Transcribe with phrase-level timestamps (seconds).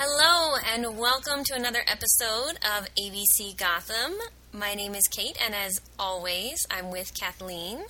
[0.00, 4.14] Hello, and welcome to another episode of ABC Gotham.
[4.52, 7.80] My name is Kate, and as always, I'm with Kathleen.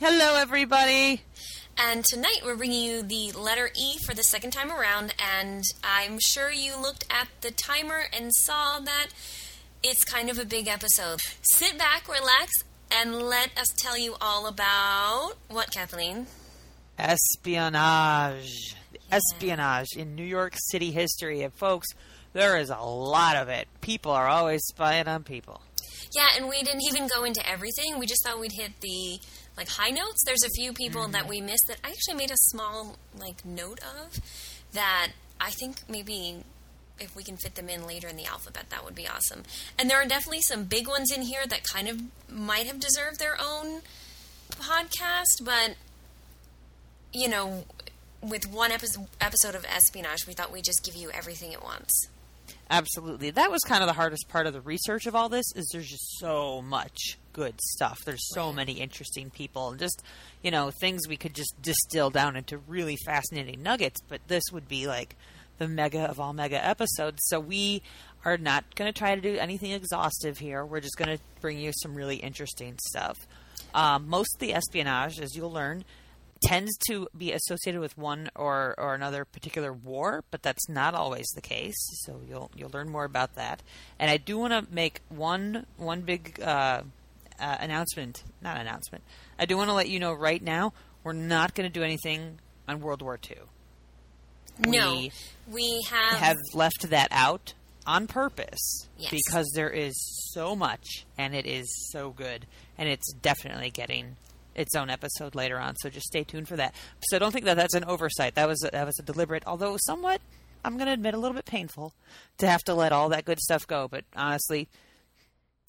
[0.00, 1.22] Hello, everybody.
[1.78, 6.18] And tonight we're bringing you the letter E for the second time around, and I'm
[6.20, 9.10] sure you looked at the timer and saw that
[9.80, 11.20] it's kind of a big episode.
[11.52, 12.50] Sit back, relax,
[12.90, 16.26] and let us tell you all about what, Kathleen?
[16.98, 18.74] Espionage.
[19.14, 21.42] Espionage in New York City history.
[21.42, 21.88] And folks,
[22.32, 23.68] there is a lot of it.
[23.80, 25.60] People are always spying on people.
[26.14, 27.98] Yeah, and we didn't even go into everything.
[27.98, 29.18] We just thought we'd hit the
[29.56, 30.22] like high notes.
[30.26, 31.12] There's a few people mm-hmm.
[31.12, 34.20] that we missed that I actually made a small like note of
[34.72, 35.08] that
[35.40, 36.42] I think maybe
[37.00, 39.42] if we can fit them in later in the alphabet, that would be awesome.
[39.78, 43.18] And there are definitely some big ones in here that kind of might have deserved
[43.18, 43.82] their own
[44.52, 45.74] podcast, but
[47.12, 47.64] you know,
[48.28, 52.08] with one episode of espionage, we thought we'd just give you everything at once.
[52.70, 53.30] Absolutely.
[53.30, 55.88] That was kind of the hardest part of the research of all this is there's
[55.88, 57.98] just so much good stuff.
[58.04, 58.56] There's so right.
[58.56, 60.02] many interesting people and just,
[60.42, 64.68] you know, things we could just distill down into really fascinating nuggets, but this would
[64.68, 65.16] be like
[65.58, 67.18] the mega of all mega episodes.
[67.26, 67.82] So we
[68.24, 70.64] are not going to try to do anything exhaustive here.
[70.64, 73.18] We're just going to bring you some really interesting stuff.
[73.74, 75.84] Um, most of the espionage, as you'll learn,
[76.44, 81.26] tends to be associated with one or, or another particular war, but that's not always
[81.34, 81.76] the case.
[82.04, 83.62] So you'll you'll learn more about that.
[83.98, 86.82] And I do want to make one one big uh,
[87.40, 89.04] uh, announcement, not announcement.
[89.38, 92.38] I do want to let you know right now we're not going to do anything
[92.66, 93.36] on World War II.
[94.66, 95.12] No, we,
[95.50, 97.54] we have have left that out
[97.86, 99.10] on purpose yes.
[99.10, 99.94] because there is
[100.32, 102.46] so much and it is so good
[102.78, 104.16] and it's definitely getting
[104.54, 105.76] its own episode later on.
[105.76, 106.74] So just stay tuned for that.
[107.02, 108.34] So don't think that that's an oversight.
[108.34, 110.20] That was a, that was a deliberate, although somewhat,
[110.64, 111.92] I'm going to admit, a little bit painful
[112.38, 113.88] to have to let all that good stuff go.
[113.88, 114.68] But honestly,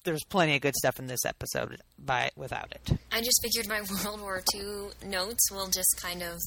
[0.04, 2.98] there's plenty of good stuff in this episode by without it.
[3.12, 6.38] I just figured my World War II notes will just kind of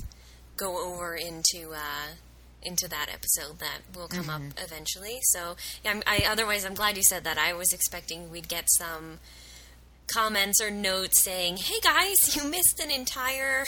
[0.57, 1.71] go over into.
[1.73, 2.15] Uh
[2.61, 4.47] into that episode that will come mm-hmm.
[4.47, 5.19] up eventually.
[5.21, 7.37] So, yeah, I'm, I, otherwise, I'm glad you said that.
[7.37, 9.19] I was expecting we'd get some
[10.13, 13.65] comments or notes saying, "Hey guys, you missed an entire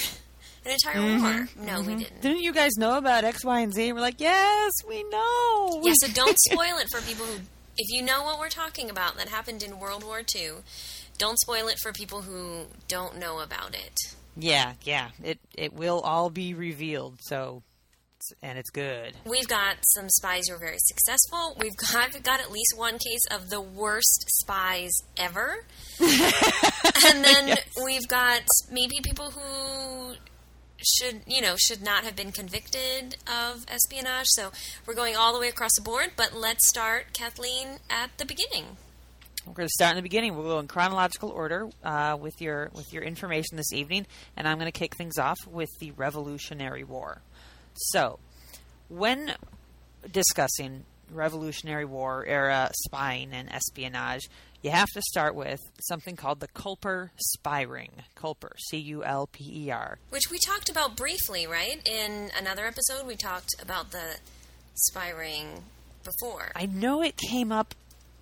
[0.65, 1.23] an entire mm-hmm.
[1.23, 1.87] war." No, mm-hmm.
[1.87, 2.21] we didn't.
[2.21, 3.93] Didn't you guys know about X, Y, and Z?
[3.93, 7.39] We're like, "Yes, we know." Yeah, so don't spoil it for people who
[7.77, 10.51] if you know what we're talking about that happened in World War II,
[11.17, 13.97] don't spoil it for people who don't know about it.
[14.37, 15.09] Yeah, yeah.
[15.23, 17.19] It it will all be revealed.
[17.21, 17.63] So
[18.41, 19.13] and it's good.
[19.25, 21.55] We've got some spies who are very successful.
[21.59, 25.65] We've got, got at least one case of the worst spies ever.
[25.99, 27.65] and then yes.
[27.83, 30.15] we've got maybe people who
[30.83, 34.27] should you know should not have been convicted of espionage.
[34.29, 34.51] So
[34.85, 36.11] we're going all the way across the board.
[36.15, 38.77] But let's start, Kathleen, at the beginning.
[39.45, 40.35] We're going to start in the beginning.
[40.35, 44.05] We'll go in chronological order uh, with your with your information this evening,
[44.37, 47.21] and I'm going to kick things off with the Revolutionary War.
[47.75, 48.19] So,
[48.89, 49.33] when
[50.11, 54.29] discussing Revolutionary War era spying and espionage,
[54.61, 57.91] you have to start with something called the Culper spy ring.
[58.15, 59.97] Culper, C U L P E R.
[60.09, 61.81] Which we talked about briefly, right?
[61.85, 64.17] In another episode, we talked about the
[64.75, 65.63] spy ring
[66.03, 66.51] before.
[66.55, 67.73] I know it came up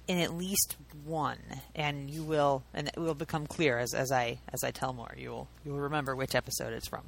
[0.08, 1.40] in at least one,
[1.76, 5.14] and you will, and it will become clear as, as I as I tell more.
[5.18, 7.04] You will you will remember which episode it's from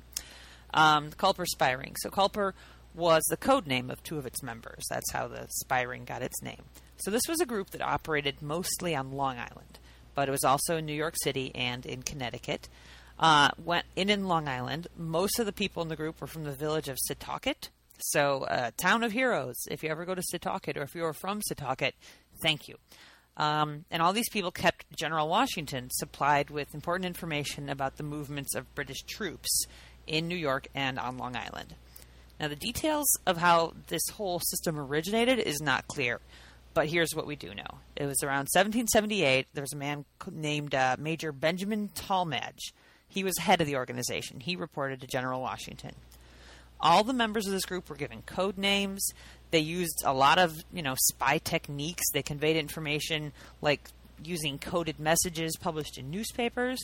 [0.73, 1.95] um, Culper Spy Ring.
[2.01, 2.53] So Culper
[2.93, 4.83] was the code name of two of its members.
[4.89, 6.63] That's how the spy ring got its name.
[6.97, 9.79] So this was a group that operated mostly on Long Island,
[10.13, 12.67] but it was also in New York City and in Connecticut.
[13.17, 14.87] Uh, went in in Long Island.
[14.97, 17.69] Most of the people in the group were from the village of Setauket.
[17.99, 19.55] So, uh, town of heroes.
[19.69, 21.91] If you ever go to Setauket, or if you are from Setauket,
[22.41, 22.77] thank you.
[23.37, 28.55] Um, and all these people kept General Washington supplied with important information about the movements
[28.55, 29.65] of British troops
[30.07, 31.75] in New York and on Long Island.
[32.39, 36.19] Now, the details of how this whole system originated is not clear,
[36.73, 37.79] but here's what we do know.
[37.95, 39.47] It was around 1778.
[39.53, 42.71] There was a man named uh, Major Benjamin Tallmadge.
[43.07, 44.39] He was head of the organization.
[44.39, 45.91] He reported to General Washington.
[46.79, 49.05] All the members of this group were given code names.
[49.51, 52.03] They used a lot of, you know, spy techniques.
[52.11, 53.89] They conveyed information like
[54.23, 56.79] using coded messages published in newspapers.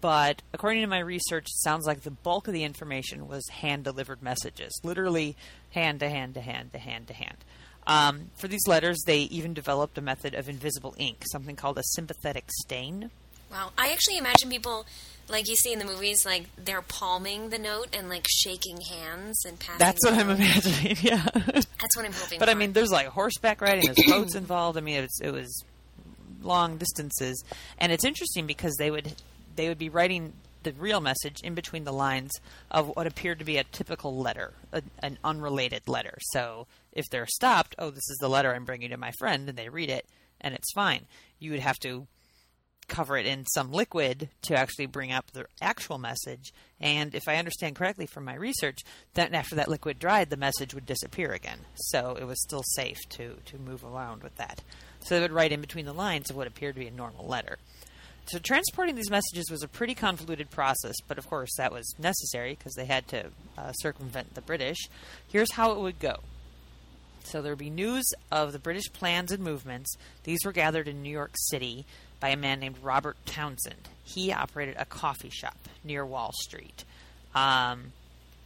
[0.00, 3.84] But according to my research, it sounds like the bulk of the information was hand
[3.84, 5.36] delivered messages, literally
[5.70, 7.38] hand to hand to hand to hand to hand.
[7.86, 11.82] Um, for these letters, they even developed a method of invisible ink, something called a
[11.84, 13.10] sympathetic stain.
[13.50, 13.70] Wow.
[13.78, 14.86] I actually imagine people,
[15.28, 19.44] like you see in the movies, like they're palming the note and like shaking hands
[19.44, 19.78] and passing.
[19.78, 20.96] That's what I'm imagining.
[21.00, 21.24] Yeah.
[21.34, 22.40] That's what I'm hoping.
[22.40, 24.76] But I mean, there's like horseback riding, there's boats involved.
[24.76, 25.64] I mean, it was, it was
[26.42, 27.44] long distances,
[27.78, 29.14] and it's interesting because they would
[29.56, 32.32] they would be writing the real message in between the lines
[32.70, 36.18] of what appeared to be a typical letter, a, an unrelated letter.
[36.32, 39.56] So if they're stopped, oh, this is the letter I'm bringing to my friend, and
[39.56, 40.06] they read it,
[40.40, 41.06] and it's fine.
[41.38, 42.08] You would have to
[42.88, 46.52] cover it in some liquid to actually bring up the actual message.
[46.80, 48.80] And if I understand correctly from my research,
[49.14, 51.58] then after that liquid dried, the message would disappear again.
[51.74, 54.62] So it was still safe to, to move around with that.
[55.00, 57.26] So they would write in between the lines of what appeared to be a normal
[57.26, 57.58] letter.
[58.26, 62.56] So transporting these messages was a pretty convoluted process, but of course that was necessary
[62.56, 63.26] because they had to
[63.56, 64.88] uh, circumvent the British.
[65.28, 66.16] Here's how it would go.
[67.22, 69.94] So there would be news of the British plans and movements.
[70.24, 71.86] These were gathered in New York City
[72.18, 73.88] by a man named Robert Townsend.
[74.04, 76.84] He operated a coffee shop near Wall Street.
[77.34, 77.92] Um,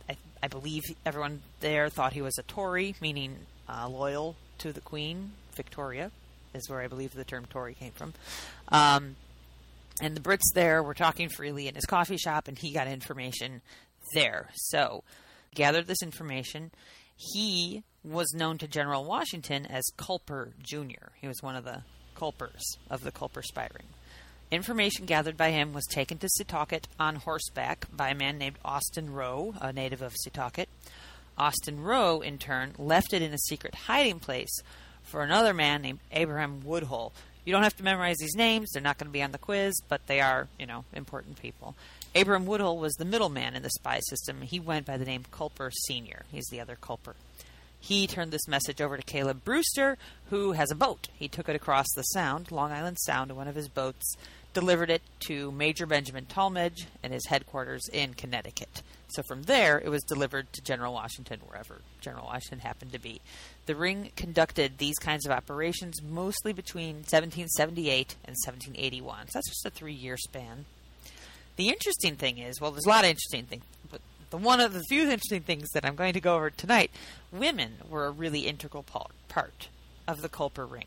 [0.09, 3.37] I, I believe everyone there thought he was a Tory, meaning
[3.69, 5.33] uh, loyal to the Queen.
[5.55, 6.11] Victoria
[6.55, 8.15] is where I believe the term Tory came from.
[8.69, 9.17] Um,
[10.01, 13.63] and the Brits there were talking freely in his coffee shop, and he got information
[14.15, 14.49] there.
[14.55, 15.05] So,
[15.55, 16.71] gathered this information.
[17.17, 21.13] He was known to General Washington as Culper Jr.
[21.21, 21.83] He was one of the
[22.15, 23.89] culpers of the Culper spy ring.
[24.51, 29.13] Information gathered by him was taken to Setauket on horseback by a man named Austin
[29.13, 30.67] Roe, a native of Setauket.
[31.39, 34.55] Austin Roe, in turn, left it in a secret hiding place
[35.03, 37.13] for another man named Abraham Woodhull.
[37.45, 39.81] You don't have to memorize these names, they're not going to be on the quiz,
[39.89, 41.75] but they are, you know, important people.
[42.15, 44.43] Abram Woodhull was the middleman in the spy system.
[44.43, 47.15] He went by the name Culper Sr., he's the other culper.
[47.83, 49.97] He turned this message over to Caleb Brewster,
[50.29, 51.09] who has a boat.
[51.15, 54.17] He took it across the Sound, Long Island Sound, in one of his boats,
[54.53, 58.83] delivered it to Major Benjamin Tallmadge and his headquarters in Connecticut.
[59.09, 63.21] So from there, it was delivered to General Washington, wherever General Washington happened to be.
[63.67, 69.29] The Ring conducted these kinds of operations mostly between 1778 and 1781.
[69.29, 70.65] So that's just a three year span.
[71.57, 74.01] The interesting thing is, well, there's a lot of interesting things, but
[74.31, 76.91] the one of the few interesting things that I'm going to go over tonight,
[77.33, 78.85] women were a really integral
[79.29, 79.69] part
[80.07, 80.87] of the Culper Ring.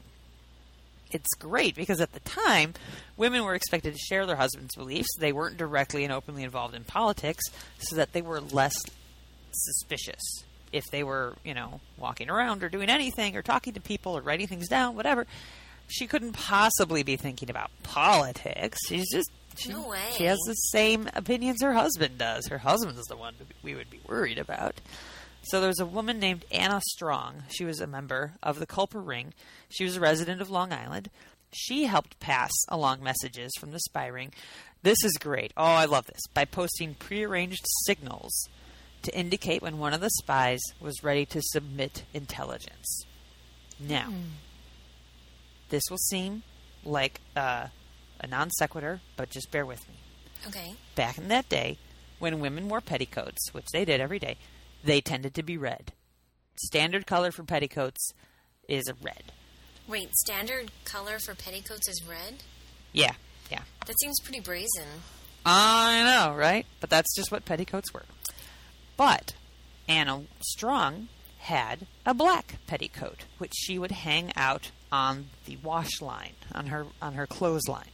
[1.14, 2.74] It's great because at the time,
[3.18, 5.10] women were expected to share their husbands' beliefs.
[5.20, 7.44] They weren't directly and openly involved in politics,
[7.80, 8.74] so that they were less
[9.52, 14.18] suspicious if they were, you know, walking around or doing anything or talking to people
[14.18, 15.28] or writing things down, whatever.
[15.88, 18.80] She couldn't possibly be thinking about politics.
[18.88, 20.00] She's just she, No way.
[20.16, 22.48] she has the same opinions her husband does.
[22.48, 24.76] Her husband is the one we would be worried about.
[25.44, 27.44] So there's a woman named Anna Strong.
[27.50, 29.34] She was a member of the Culper Ring.
[29.70, 31.10] She was a resident of Long Island.
[31.52, 34.32] She helped pass along messages from the spy ring.
[34.82, 35.54] This is great.
[35.56, 36.22] Oh, I love this.
[36.34, 38.48] By posting prearranged signals
[39.04, 43.04] to indicate when one of the spies was ready to submit intelligence.
[43.80, 44.12] Now,
[45.70, 46.44] this will seem
[46.84, 47.68] like uh,
[48.20, 49.96] a non sequitur, but just bear with me
[50.48, 50.74] Okay.
[50.96, 51.78] back in that day,
[52.20, 54.38] when women wore petticoats, which they did every day,
[54.84, 55.94] they tended to be red.
[56.56, 58.14] Standard color for petticoats
[58.68, 59.32] is red.
[59.88, 62.44] Wait, standard color for petticoats is red?
[62.92, 63.14] Yeah,
[63.52, 63.64] yeah.
[63.86, 64.88] That seems pretty brazen.
[65.46, 66.66] I know, right?
[66.80, 68.06] But that's just what petticoats were.
[68.96, 69.36] But
[69.88, 71.10] Anna Strong
[71.40, 76.86] had a black petticoat, which she would hang out on the wash line, on her
[77.02, 77.90] on her clothesline.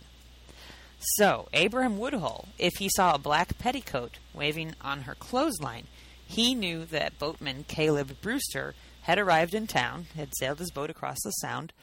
[1.16, 5.88] So Abraham Woodhull, if he saw a black petticoat waving on her clothesline,
[6.30, 11.18] he knew that boatman Caleb Brewster had arrived in town, had sailed his boat across
[11.24, 11.74] the sound,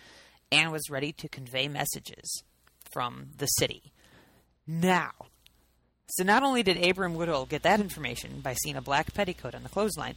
[0.53, 2.45] and was ready to convey messages
[2.93, 3.93] from the city.
[4.65, 5.11] Now,
[6.11, 9.65] so not only did Abram Woodhull get that information by seeing a black petticoat on
[9.65, 10.15] the clothesline,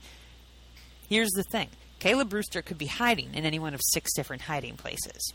[1.10, 1.70] here's the thing.
[1.98, 5.34] Caleb Brewster could be hiding in any one of six different hiding places.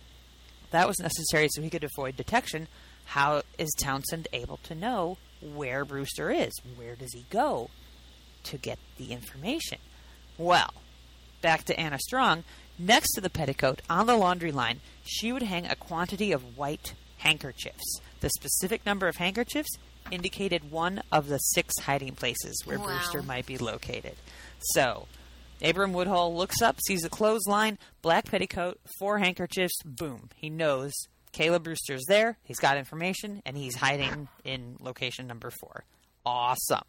[0.71, 2.69] That was necessary so he could avoid detection.
[3.07, 6.53] How is Townsend able to know where Brewster is?
[6.77, 7.71] Where does he go
[8.45, 9.79] to get the information?
[10.39, 10.73] Well,
[11.43, 12.45] back to Anna Strong.
[12.79, 16.95] Next to the petticoat, on the laundry line, she would hang a quantity of white
[17.19, 18.01] handkerchiefs.
[18.21, 19.71] The specific number of handkerchiefs
[20.11, 22.87] indicated one of the six hiding places where Wow.
[22.87, 24.17] Brewster might be located.
[24.73, 25.07] So,
[25.63, 30.31] Abram Woodhull looks up, sees a clothesline, black petticoat, four handkerchiefs, boom.
[30.35, 30.93] He knows
[31.33, 35.85] Caleb Brewster's there, he's got information, and he's hiding in location number four.
[36.27, 36.85] Awesome.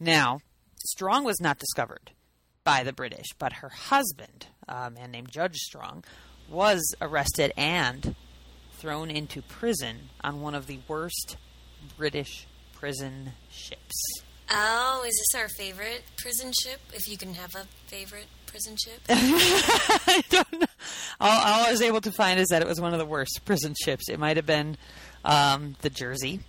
[0.00, 0.38] Now,
[0.86, 2.12] Strong was not discovered
[2.64, 6.04] by the British, but her husband, a man named Judge Strong,
[6.48, 8.14] was arrested and
[8.78, 11.36] thrown into prison on one of the worst
[11.96, 13.94] British prison ships.
[14.50, 16.80] Oh, is this our favorite prison ship?
[16.92, 19.00] If you can have a favorite prison ship?
[19.08, 20.66] I don't know.
[21.20, 23.40] All, all I was able to find is that it was one of the worst
[23.44, 24.08] prison ships.
[24.08, 24.76] It might have been
[25.24, 26.40] um, the Jersey,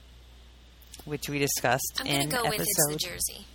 [1.06, 2.50] which we discussed I'm in go episode.
[2.50, 3.46] with it's the Jersey.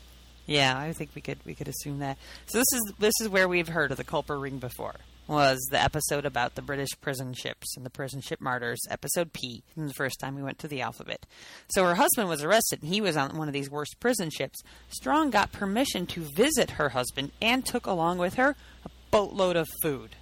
[0.46, 2.18] Yeah, I think we could we could assume that.
[2.46, 4.96] So this is this is where we've heard of the Culper Ring before.
[5.28, 9.62] Was the episode about the British prison ships and the prison ship martyrs, episode P,
[9.72, 11.26] from the first time we went to the alphabet.
[11.68, 14.61] So her husband was arrested and he was on one of these worst prison ships.
[14.88, 19.68] Strong got permission to visit her husband and took along with her a boatload of
[19.80, 20.16] food.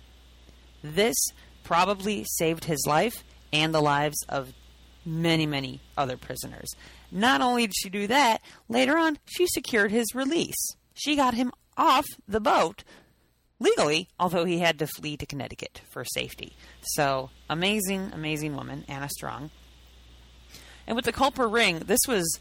[0.83, 1.17] This
[1.65, 3.25] probably saved his life
[3.55, 4.53] and the lives of
[5.05, 6.69] many, many other prisoners.
[7.11, 10.75] Not only did she do that, later on, she secured his release.
[10.95, 12.85] She got him off the boat
[13.59, 16.57] legally, although he had to flee to Connecticut for safety.
[16.83, 19.51] So, amazing, amazing woman, Anna Strong.
[20.87, 22.39] And with the Culper ring, this was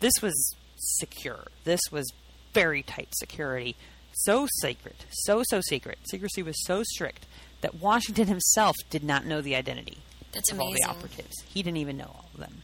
[0.00, 1.44] this was secure.
[1.64, 2.10] This was
[2.52, 3.76] very tight security.
[4.12, 5.98] So secret, so so secret.
[6.08, 7.26] Secrecy was so strict
[7.60, 9.98] that Washington himself did not know the identity
[10.32, 11.42] That's of all the operatives.
[11.46, 12.62] He didn't even know all of them.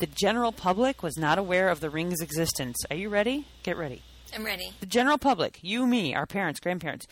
[0.00, 2.78] The general public was not aware of the ring's existence.
[2.90, 3.44] Are you ready?
[3.62, 4.00] Get ready.
[4.34, 4.72] I'm ready.
[4.80, 7.06] The general public, you, me, our parents, grandparents,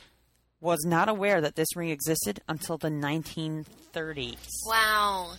[0.58, 4.38] was not aware that this ring existed until the 1930s.
[4.66, 5.34] Wow.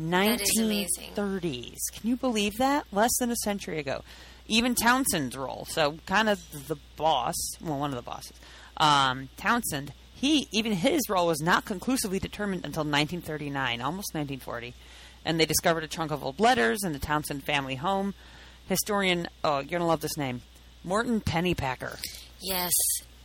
[0.00, 1.12] That is amazing.
[1.14, 1.78] 1930s.
[1.92, 2.86] Can you believe that?
[2.90, 4.02] Less than a century ago.
[4.48, 8.36] Even Townsend's role, so kind of the boss, well, one of the bosses,
[8.78, 14.74] um, Townsend, he even his role was not conclusively determined until 1939, almost 1940,
[15.30, 18.14] and they discovered a trunk of old letters in the Townsend family home.
[18.68, 20.42] Historian, oh, you're gonna love this name,
[20.82, 21.98] Morton Pennypacker.
[22.40, 22.72] Yes.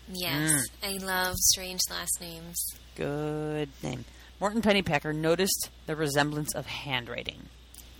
[0.07, 0.51] Yes.
[0.51, 0.62] Mm.
[0.83, 2.63] I love strange last names.
[2.95, 4.05] Good name.
[4.39, 7.47] Morton Pennypacker noticed the resemblance of handwriting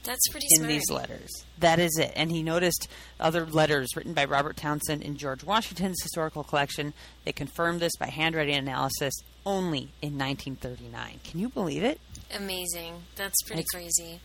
[0.04, 0.70] That's pretty in smart.
[0.70, 1.46] these letters.
[1.58, 2.12] That is it.
[2.16, 2.88] And he noticed
[3.20, 6.94] other letters written by Robert Townsend in George Washington's historical collection.
[7.24, 9.14] They confirmed this by handwriting analysis
[9.46, 11.20] only in 1939.
[11.24, 12.00] Can you believe it?
[12.36, 13.04] Amazing.
[13.16, 14.20] That's pretty It's- crazy.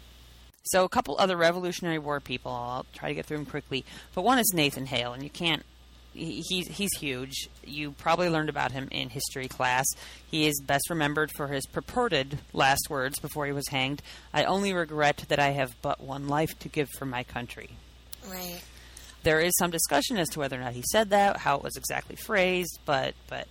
[0.62, 2.52] So, a couple other Revolutionary War people.
[2.52, 3.84] I'll try to get through them quickly.
[4.14, 5.64] But one is Nathan Hale, and you can't.
[6.12, 7.48] he- He's he's huge.
[7.64, 9.86] You probably learned about him in history class.
[10.30, 14.02] He is best remembered for his purported last words before he was hanged.
[14.34, 17.70] I only regret that I have but one life to give for my country.
[18.28, 18.60] Right.
[19.22, 21.76] There is some discussion as to whether or not he said that, how it was
[21.76, 23.46] exactly phrased, but but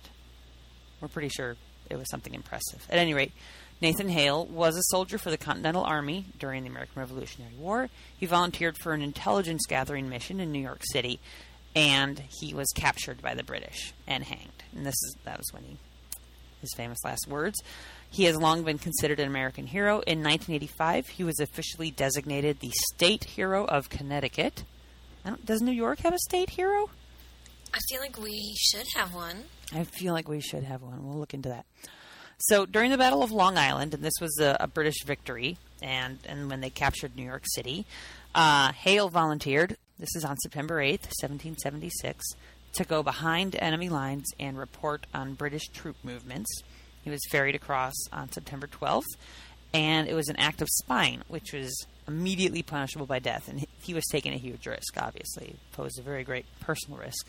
[1.00, 1.56] we're pretty sure
[1.88, 2.86] it was something impressive.
[2.88, 3.32] At any rate,
[3.80, 7.88] Nathan Hale was a soldier for the Continental Army during the American Revolutionary War.
[8.18, 11.18] He volunteered for an intelligence gathering mission in New York City,
[11.74, 14.64] and he was captured by the British and hanged.
[14.74, 15.76] And this is that was when he
[16.60, 17.58] his famous last words.
[18.10, 20.00] He has long been considered an American hero.
[20.00, 24.64] In 1985, he was officially designated the State Hero of Connecticut.
[25.44, 26.90] Does New York have a state hero?
[27.74, 29.44] I feel like we should have one.
[29.72, 31.06] I feel like we should have one.
[31.06, 31.66] We'll look into that.
[32.38, 36.18] So during the Battle of Long Island, and this was a, a British victory, and,
[36.26, 37.84] and when they captured New York City,
[38.34, 39.76] uh, Hale volunteered.
[39.98, 42.24] This is on September 8th, 1776,
[42.74, 46.48] to go behind enemy lines and report on British troop movements.
[47.02, 49.04] He was ferried across on September 12th,
[49.74, 53.48] and it was an act of spying, which was immediately punishable by death.
[53.48, 57.26] And he- he was taking a huge risk, obviously, posed a very great personal risk.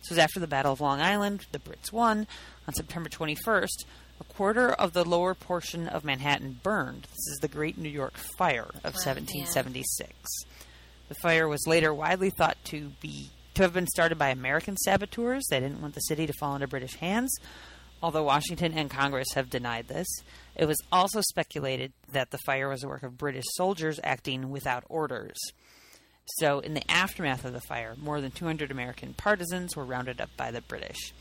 [0.00, 1.46] This was after the Battle of Long Island.
[1.52, 2.26] The Brits won.
[2.66, 3.84] On September 21st,
[4.20, 7.02] a quarter of the lower portion of Manhattan burned.
[7.02, 10.12] This is the Great New York Fire of Wow, 1776.
[11.08, 15.46] The fire was later widely thought to be to have been started by American saboteurs.
[15.50, 17.34] They didn't want the city to fall into British hands,
[18.00, 20.06] although Washington and Congress have denied this.
[20.54, 24.84] It was also speculated that the fire was the work of British soldiers acting without
[24.88, 25.36] orders.
[26.36, 30.30] So, in the aftermath of the fire, more than 200 American partisans were rounded up
[30.36, 31.12] by the British,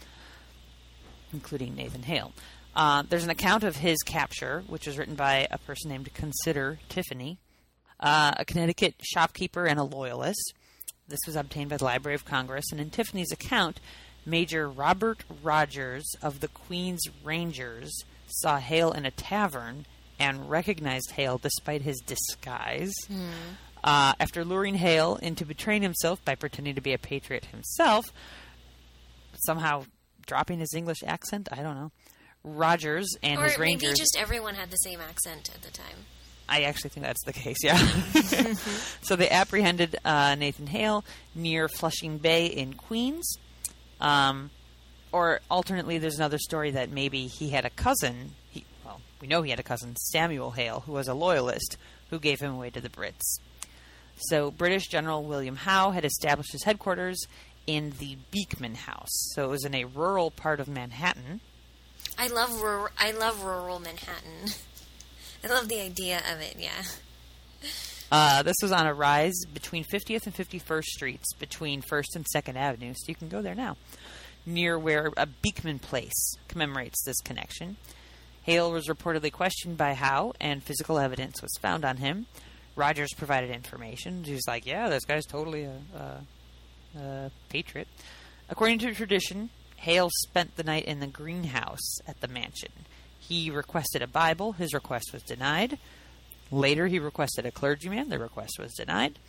[1.31, 2.33] including Nathan Hale.
[2.75, 6.79] Uh, there's an account of his capture, which was written by a person named Consider
[6.89, 7.37] Tiffany,
[7.99, 10.53] uh, a Connecticut shopkeeper and a loyalist.
[11.07, 13.79] This was obtained by the Library of Congress, and in Tiffany's account,
[14.25, 19.85] Major Robert Rogers of the Queen's Rangers saw Hale in a tavern
[20.19, 22.93] and recognized Hale despite his disguise.
[23.84, 28.05] Uh, after luring Hale into betraying himself by pretending to be a patriot himself,
[29.46, 29.86] somehow
[30.25, 31.91] dropping his English accent, I don't know.
[32.43, 33.98] Rogers and or his maybe Rangers.
[33.98, 36.05] just everyone had the same accent at the time.
[36.50, 37.75] I actually think that's the case, yeah.
[39.01, 41.03] so they apprehended uh, Nathan Hale
[41.36, 43.38] near Flushing Bay in Queens.
[44.00, 44.50] Um,
[45.12, 48.31] or alternately, there's another story that maybe he had a cousin.
[48.50, 51.75] He, well, We know he had a cousin, Samuel Hale, who was a loyalist,
[52.12, 53.39] who gave him away to the Brits.
[54.17, 57.27] So British General William Howe had established his headquarters
[57.67, 59.09] in the Beekman House.
[59.33, 61.41] So it was in a rural part of Manhattan.
[62.17, 64.53] I love rural, I love rural Manhattan.
[65.43, 66.55] I love the idea of it.
[66.57, 66.83] Yeah.
[68.12, 72.55] Uh, this was on a rise between 50th and 51st Streets, between 1st and 2nd
[72.55, 73.75] Avenue, so you can go there now,
[74.45, 77.75] near where a Beekman Place commemorates this connection.
[78.43, 82.27] Hale was reportedly questioned by Howe, and physical evidence was found on him.
[82.77, 84.24] Rogers provided information.
[84.24, 87.88] He's like, "Yeah, this guy's totally a, a, a patriot."
[88.50, 92.72] According to tradition, Hale spent the night in the greenhouse at the mansion.
[93.19, 94.53] He requested a Bible.
[94.53, 95.79] His request was denied.
[96.50, 98.10] Later, he requested a clergyman.
[98.10, 99.19] The request was denied.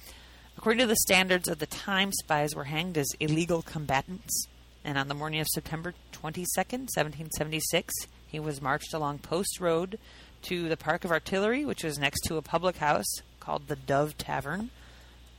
[0.57, 4.47] According to the standards of the time, spies were hanged as illegal combatants.
[4.85, 7.95] And on the morning of September 22nd, 1776,
[8.27, 9.99] he was marched along Post Road
[10.43, 14.19] to the Park of Artillery, which was next to a public house called the Dove
[14.19, 14.69] Tavern,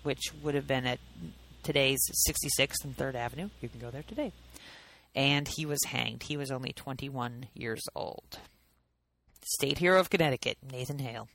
[0.01, 0.97] which would have been at
[1.61, 3.49] today's 66th and 3rd Avenue.
[3.61, 4.31] You can go there today.
[5.13, 6.23] And he was hanged.
[6.23, 8.39] He was only 21 years old.
[9.45, 11.27] State hero of Connecticut, Nathan Hale.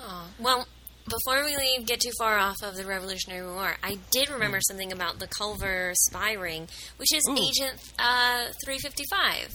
[0.00, 0.66] Oh, well,
[1.04, 4.68] before we leave, get too far off of the Revolutionary War, I did remember Hmm.
[4.72, 6.66] something about the Culper spy ring,
[6.96, 7.32] which is Ooh.
[7.36, 9.52] Agent uh, 355.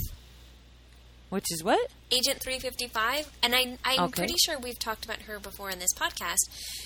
[1.29, 1.91] Which is what?
[2.11, 4.13] Agent 355, and I, I'm Okay.
[4.21, 6.37] pretty sure we've talked about her before in this podcast.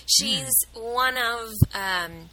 [0.08, 2.30] She's one of um,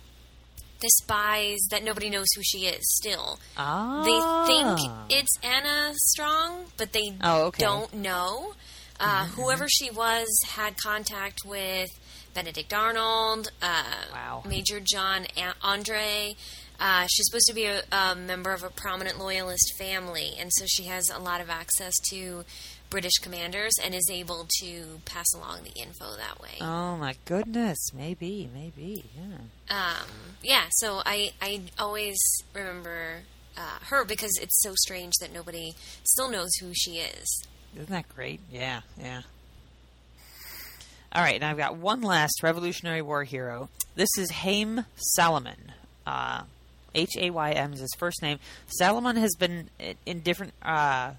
[0.80, 3.38] the spies that nobody knows who she is still.
[3.58, 4.02] Ah.
[4.04, 7.62] They think it's Anna Strong, but they Oh, okay.
[7.62, 8.54] don't know.
[8.98, 11.90] Uh, Whoever she was had contact with
[12.32, 14.42] Benedict Arnold, uh, Wow.
[14.46, 16.36] Major John A- Andre.
[16.80, 20.64] Uh, she's supposed to be a, a member of a prominent loyalist family, and so
[20.66, 22.44] she has a lot of access to
[22.90, 26.56] British commanders and is able to pass along the info that way.
[26.60, 27.92] Oh my goodness.
[27.92, 29.04] Maybe, maybe.
[29.16, 29.76] Yeah.
[29.76, 30.08] Um,
[30.42, 32.18] yeah, so I I always
[32.54, 33.22] remember
[33.56, 35.74] uh, her because it's so strange that nobody
[36.04, 37.46] still knows who she is.
[37.74, 38.40] Isn't that great?
[38.50, 39.22] Yeah, yeah.
[41.12, 43.68] All right, now I've got one last Revolutionary War hero.
[43.96, 45.72] This is Haym Salomon.
[46.06, 46.42] Uh,
[46.98, 48.38] H A Y M is his first name.
[48.66, 49.70] Salomon has been
[50.04, 51.12] in different uh,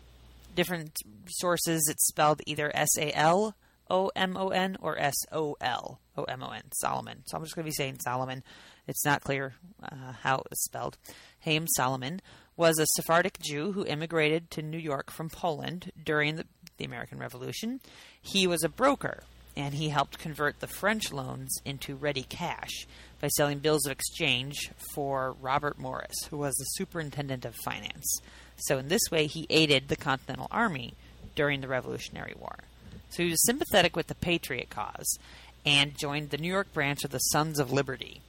[0.55, 0.91] different
[1.27, 1.87] sources.
[1.89, 3.55] It's spelled either S A L
[3.89, 6.63] O M O N or S O L O M O N.
[6.73, 7.23] Solomon.
[7.25, 8.43] So I'm just going to be saying Solomon.
[8.87, 10.97] It's not clear uh, how it was spelled.
[11.39, 12.21] Haym Salomon
[12.57, 16.45] was a Sephardic Jew who immigrated to New York from Poland during the,
[16.77, 17.79] the American Revolution.
[18.21, 19.23] He was a broker
[19.55, 22.87] and he helped convert the French loans into ready cash
[23.19, 28.19] by selling bills of exchange for Robert Morris, who was the superintendent of finance.
[28.57, 30.93] So, in this way, he aided the Continental Army
[31.35, 32.59] during the Revolutionary War.
[33.09, 35.17] So, he was sympathetic with the Patriot cause
[35.65, 38.21] and joined the New York branch of the Sons of Liberty.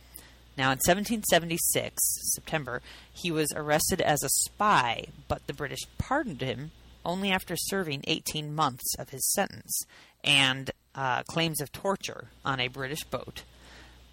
[0.57, 1.95] Now, in 1776,
[2.35, 6.73] September, he was arrested as a spy, but the British pardoned him
[7.05, 9.85] only after serving 18 months of his sentence
[10.23, 13.43] and uh, claims of torture on a British boat.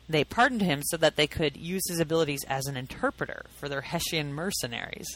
[0.10, 3.82] They pardoned him so that they could use his abilities as an interpreter for their
[3.82, 5.08] Hessian mercenaries.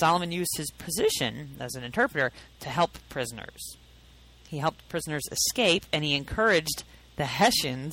[0.00, 3.76] Solomon used his position as an interpreter to help prisoners.
[4.48, 6.84] He helped prisoners escape, and he encouraged
[7.16, 7.92] the Hessians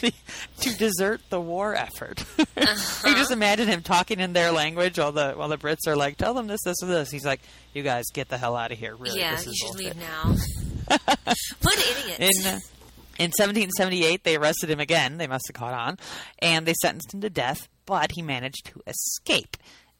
[0.00, 2.24] to desert the war effort.
[2.56, 6.16] you just imagine him talking in their language while the while the Brits are like,
[6.16, 7.40] "Tell them this, this, and this." He's like,
[7.74, 9.84] "You guys get the hell out of here!" Really, yeah, this you is should bullshit.
[9.84, 10.34] leave now.
[11.62, 12.40] what idiots!
[12.40, 12.58] In uh,
[13.18, 15.18] in 1778, they arrested him again.
[15.18, 15.98] They must have caught on,
[16.40, 17.68] and they sentenced him to death.
[17.84, 19.56] But he managed to escape,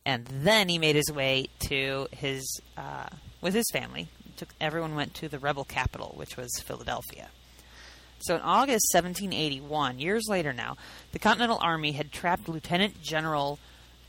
[0.07, 3.09] and then he made his way to his uh,
[3.40, 4.09] with his family.
[4.37, 7.29] Took everyone went to the rebel capital, which was Philadelphia.
[8.20, 10.77] So in August 1781, years later now,
[11.11, 13.59] the Continental Army had trapped Lieutenant General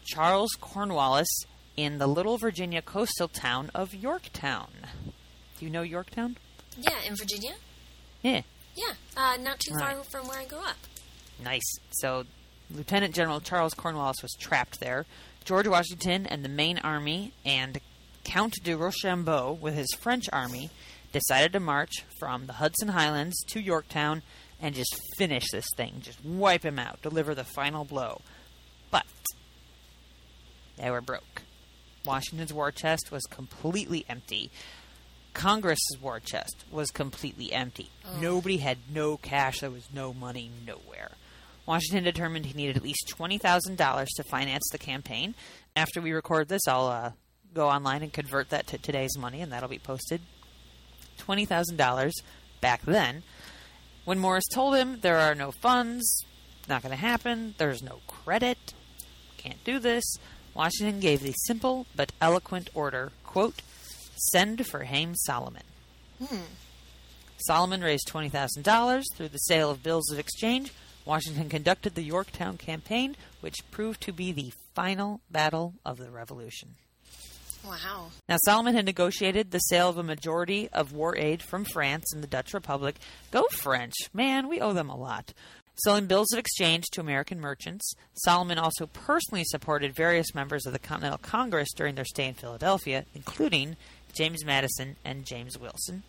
[0.06, 1.28] Charles Cornwallis
[1.76, 4.70] in the little Virginia coastal town of Yorktown.
[5.58, 6.38] Do you know Yorktown?
[6.78, 7.54] yeah, in Virginia.
[8.22, 8.42] Yeah.
[8.76, 10.78] Yeah, uh, not too far from where I grew up.
[11.44, 11.78] Nice.
[11.92, 12.24] So,
[12.72, 15.06] Lieutenant General Charles Cornwallis was trapped there.
[15.46, 17.80] George Washington and the main army and
[18.24, 20.70] Count de Rochambeau with his French army
[21.12, 24.24] decided to march from the Hudson Highlands to Yorktown
[24.60, 28.22] and just finish this thing, just wipe him out, deliver the final blow.
[28.90, 29.06] But
[30.78, 31.44] they were broke.
[32.06, 34.52] Washington's war chest was completely empty.
[35.34, 37.90] Congress's war chest was completely empty.
[38.20, 39.60] Nobody had no cash.
[39.60, 41.12] There was no money nowhere.
[41.66, 45.34] Washington determined he needed at least twenty thousand dollars to finance the campaign.
[45.76, 47.12] After we record this, I'll uh,
[47.54, 50.22] go online and convert that to today's money, and that'll be posted
[51.20, 52.12] $20,000
[52.62, 53.24] back then.
[54.06, 56.26] When Morris told him there are no funds,
[56.68, 58.74] not going to happen, there's no credit,
[59.38, 60.04] can't do this,
[60.54, 63.62] Washington gave the simple but eloquent order, quote,
[64.32, 65.64] send for Haym Salomon.
[66.24, 66.42] Hmm.
[67.38, 70.72] Solomon raised $20,000 through the sale of bills of exchange.
[71.06, 76.76] Washington conducted the Yorktown campaign, which proved to be the final battle of the Revolution.
[77.66, 78.12] Wow.
[78.28, 82.22] Now, Solomon had negotiated the sale of a majority of war aid from France and
[82.22, 82.96] the Dutch Republic.
[83.32, 83.94] Go French!
[84.14, 85.34] Man, we owe them a lot.
[85.84, 90.78] Selling bills of exchange to American merchants, Solomon also personally supported various members of the
[90.78, 93.76] Continental Congress during their stay in Philadelphia, including
[94.14, 96.04] James Madison and James Wilson.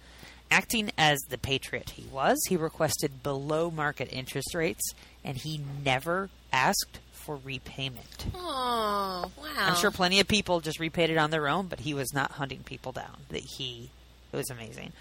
[0.50, 4.92] Acting as the patriot he was, he requested below market interest rates,
[5.24, 8.26] and he never asked for repayment.
[8.34, 9.48] Oh, wow.
[9.58, 12.32] I'm sure plenty of people just repaid it on their own, but he was not
[12.32, 13.22] hunting people down.
[13.30, 13.90] That he,
[14.32, 14.92] it was amazing.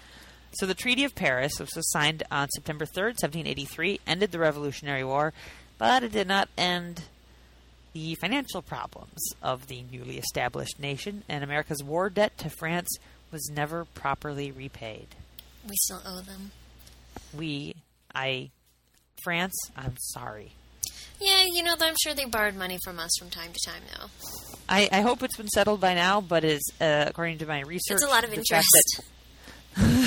[0.54, 5.04] So the Treaty of Paris, which was signed on September 3rd, 1783, ended the Revolutionary
[5.04, 5.32] War,
[5.78, 7.02] but it did not end
[7.94, 12.88] the financial problems of the newly established nation, and America's war debt to France
[13.30, 15.06] was never properly repaid.
[15.66, 16.50] We still owe them.
[17.36, 17.76] We,
[18.14, 18.50] I,
[19.22, 20.52] France, I'm sorry.
[21.20, 24.06] Yeah, you know, I'm sure they borrowed money from us from time to time, though.
[24.68, 27.96] I, I hope it's been settled by now, but is uh, according to my research,
[27.96, 29.00] It's a lot of interest.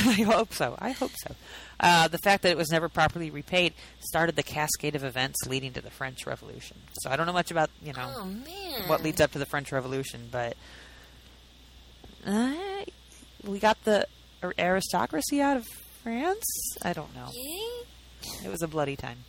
[0.19, 0.75] I hope so.
[0.79, 1.35] I hope so.
[1.79, 5.73] Uh, the fact that it was never properly repaid started the cascade of events leading
[5.73, 6.77] to the French Revolution.
[7.01, 8.27] So I don't know much about you know Oh,
[8.87, 10.55] what leads up to the French Revolution, but
[12.25, 12.53] uh,
[13.43, 14.07] we got the
[14.57, 15.65] aristocracy out of
[16.03, 16.45] France.
[16.83, 17.29] I don't know.
[18.43, 19.19] It was a bloody time.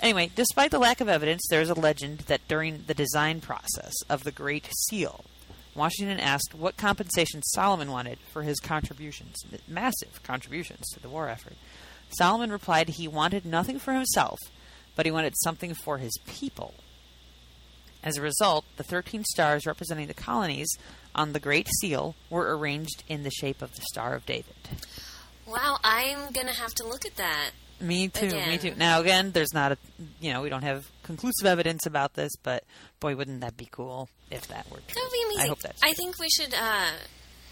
[0.00, 3.92] Anyway, despite the lack of evidence, there is a legend that during the design process
[4.10, 5.24] of the Great Seal,
[5.74, 11.54] Washington asked what compensation Solomon wanted for his contributions, massive contributions to the war effort.
[12.18, 14.38] Solomon replied he wanted nothing for himself,
[14.94, 16.74] but he wanted something for his people.
[18.04, 20.68] As a result, the 13 stars representing the colonies
[21.14, 24.54] on the Great Seal were arranged in the shape of the Star of David.
[25.46, 27.50] Wow, I'm going to have to look at that.
[27.80, 28.30] Me too.
[28.48, 28.74] Me too.
[28.76, 29.78] Now again, there's not a
[30.20, 32.62] you know we don't have conclusive evidence about this, but
[33.02, 34.94] boy, wouldn't that be cool if that were true?
[34.94, 35.44] That would be amazing.
[35.44, 35.80] I hope that's.
[35.84, 36.92] I think we should uh,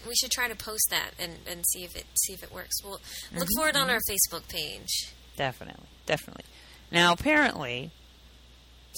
[0.07, 2.81] we should try to post that and, and see if it see if it works.
[2.83, 3.01] We'll look
[3.33, 5.13] Mm-hmm, for it on our Facebook page.
[5.37, 6.45] definitely, definitely.
[6.91, 7.91] Now apparently,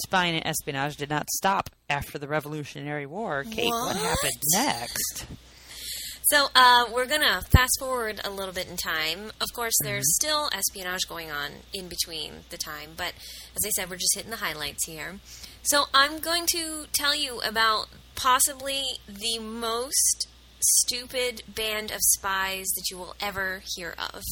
[0.06, 3.44] spying and espionage did not stop after the Revolutionary War.
[3.44, 3.96] Kate, what, What?
[3.96, 5.26] happened next?
[6.28, 9.30] So uh, we're gonna fast forward a little bit in time.
[9.42, 9.88] Of course, Mm-hmm.
[9.92, 13.12] there's still espionage going on in between the time, but
[13.54, 15.16] as I said, we're just hitting the highlights here.
[15.64, 20.28] So I'm going to tell you about possibly the most
[20.60, 24.22] stupid band of spies that you will ever hear of.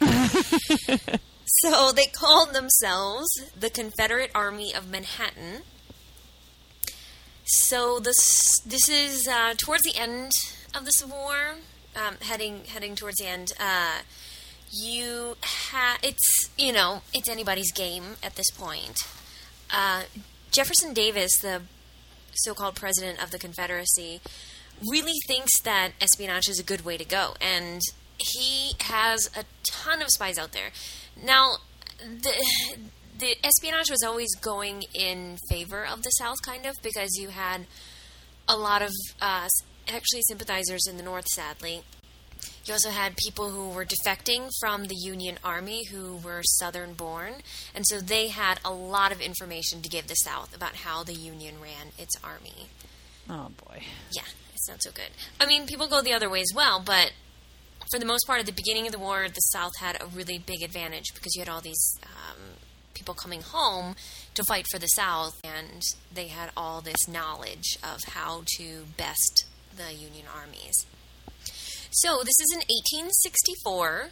[1.46, 5.62] so they called themselves the Confederate Army of Manhattan.
[7.44, 10.32] So this this is uh, towards the end
[10.74, 11.54] of the Civil War,
[11.94, 13.52] um, heading heading towards the end.
[13.60, 13.98] Uh,
[14.72, 18.98] you ha- it's you know it's anybody's game at this point.
[19.72, 20.02] Uh,
[20.50, 21.62] Jefferson Davis, the
[22.32, 24.20] so-called president of the Confederacy,
[24.88, 27.80] really thinks that espionage is a good way to go, and
[28.18, 30.70] he has a ton of spies out there.
[31.22, 31.56] Now,
[31.98, 32.32] the
[33.18, 37.66] the espionage was always going in favor of the South, kind of, because you had
[38.48, 39.46] a lot of uh,
[39.86, 41.82] actually sympathizers in the North, sadly.
[42.70, 47.32] You also had people who were defecting from the Union Army who were Southern born,
[47.74, 51.12] and so they had a lot of information to give the South about how the
[51.12, 52.68] Union ran its army.
[53.28, 53.82] Oh boy.
[54.12, 54.22] Yeah,
[54.54, 55.10] it's not so good.
[55.40, 57.10] I mean, people go the other way as well, but
[57.90, 60.38] for the most part, at the beginning of the war, the South had a really
[60.38, 62.40] big advantage because you had all these um,
[62.94, 63.96] people coming home
[64.34, 65.82] to fight for the South, and
[66.14, 70.86] they had all this knowledge of how to best the Union armies.
[71.90, 74.10] So, this is in 1864.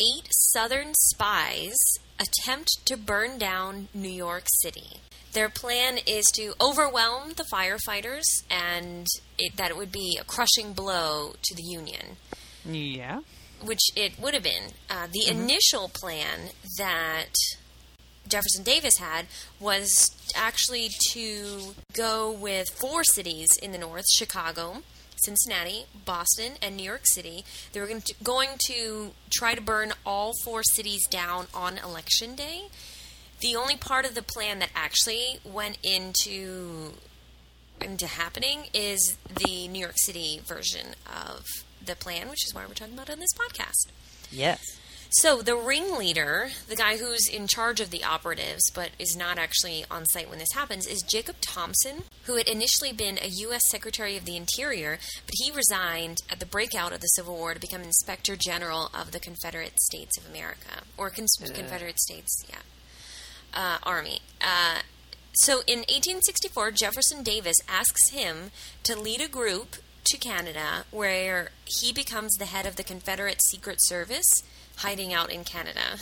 [0.00, 1.76] Eight Southern spies
[2.18, 5.00] attempt to burn down New York City.
[5.32, 9.06] Their plan is to overwhelm the firefighters, and
[9.38, 12.16] it, that it would be a crushing blow to the Union
[12.64, 13.20] Yeah.
[13.62, 14.72] which it would have been.
[14.88, 17.28] Uh, the initial plan that
[18.26, 19.26] Jefferson Davis had
[19.60, 24.82] was actually to go with four cities in the north Chicago,
[25.20, 27.44] Cincinnati, Boston, and New York City.
[27.72, 32.34] They were going to, going to try to burn all four cities down on election
[32.34, 32.68] day.
[33.40, 36.92] The only part of the plan that actually went into
[37.80, 41.44] into happening is the New York City version of
[41.84, 43.90] the plan, which is why we're talking about it on this podcast.
[44.30, 44.60] Yes.
[45.14, 49.84] So the ringleader, the guy who's in charge of the operatives but is not actually
[49.90, 53.62] on site when this happens, is Jacob Thompson, who had initially been a U.S.
[53.70, 57.60] Secretary of the Interior, but he resigned at the breakout of the Civil War to
[57.60, 62.60] become Inspector General of the Confederate States of America, or Con- Confederate States, yeah,
[63.52, 64.20] uh, Army.
[64.40, 64.82] Uh,
[65.32, 68.52] so in 1864, Jefferson Davis asks him
[68.84, 73.78] to lead a group to Canada where he becomes the head of the Confederate Secret
[73.80, 74.42] Service
[74.80, 75.96] hiding out in Canada.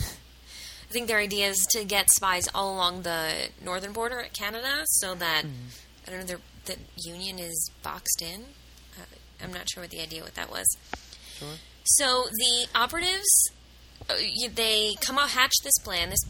[0.89, 4.81] I think their idea is to get spies all along the northern border at Canada
[4.85, 5.43] so that,
[6.07, 8.41] I don't know, the Union is boxed in.
[8.99, 9.05] Uh,
[9.43, 10.65] I'm not sure what the idea what that was.
[11.37, 11.47] Sure.
[11.83, 13.51] So the operatives,
[14.09, 14.15] uh,
[14.53, 16.25] they come out, hatch this plan, this,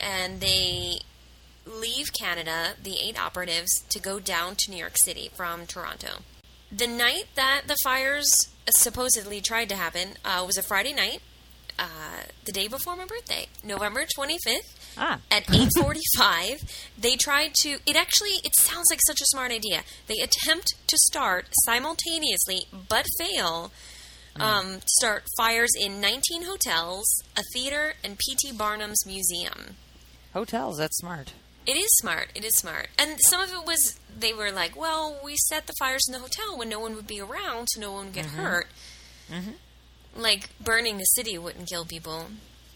[0.00, 1.00] and they
[1.66, 6.22] leave Canada, the eight operatives, to go down to New York City from Toronto.
[6.72, 8.28] The night that the fires
[8.70, 11.20] supposedly tried to happen uh, was a Friday night,
[11.80, 14.76] uh, the day before my birthday, November 25th.
[14.98, 15.20] Ah.
[15.30, 16.62] At 8:45,
[16.98, 17.78] they tried to.
[17.86, 18.40] It actually.
[18.44, 19.82] It sounds like such a smart idea.
[20.06, 23.72] They attempt to start simultaneously, but fail.
[24.36, 27.04] Um, start fires in 19 hotels,
[27.36, 28.52] a theater, and P.T.
[28.52, 29.76] Barnum's museum.
[30.32, 31.32] Hotels, that's smart.
[31.66, 32.28] It is smart.
[32.34, 32.88] It is smart.
[32.96, 36.20] And some of it was they were like, well, we set the fires in the
[36.20, 38.68] hotel when no one would be around, so no one would get hurt.
[40.16, 42.26] Like burning the city wouldn't kill people.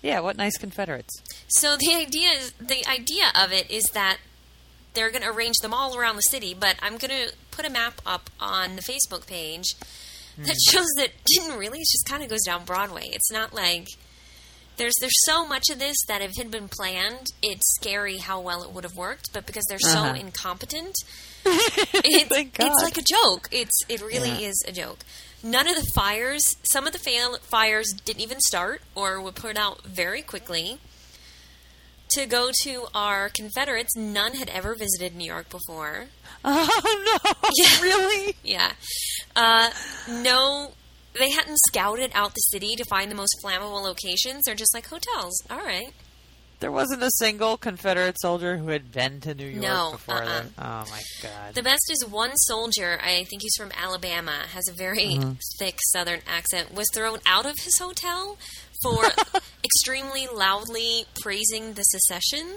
[0.03, 1.14] Yeah, what nice Confederates.
[1.49, 4.18] So the idea is the idea of it is that
[4.92, 7.70] they're going to arrange them all around the city, but I'm going to put a
[7.70, 9.64] map up on the Facebook page
[10.38, 11.79] that shows that didn't really.
[11.79, 13.05] It just kind of goes down Broadway.
[13.07, 13.87] It's not like
[14.77, 18.40] there's there's so much of this that if it had been planned, it's scary how
[18.40, 19.33] well it would have worked.
[19.33, 20.14] But because they're so Uh-huh.
[20.14, 20.94] incompetent,
[21.47, 23.49] it's, it's like a joke.
[23.53, 24.49] It's it really Yeah.
[24.49, 24.99] is a joke.
[25.45, 29.59] None of the fires, some of the fail, fires didn't even start or were put
[29.59, 30.79] out very quickly.
[32.13, 36.07] To go to our Confederates, none had ever visited New York before.
[36.47, 37.51] Oh no!
[37.57, 37.81] Yeah.
[37.81, 38.37] Really?
[38.45, 38.73] Yeah.
[39.35, 39.71] Uh,
[40.11, 40.73] no,
[41.19, 44.43] they hadn't scouted out the city to find the most flammable locations.
[44.45, 45.43] They're just like hotels.
[45.49, 45.95] All right.
[46.64, 50.24] There wasn't a single Confederate soldier who had been to New York No, before uh-uh.
[50.24, 50.55] then.
[50.57, 51.53] Oh my God!
[51.53, 55.20] The best is one soldier, I think he's from Alabama, has a very
[55.59, 58.38] thick southern accent, was thrown out of his hotel
[58.83, 59.05] for
[59.62, 62.57] extremely loudly praising the secession.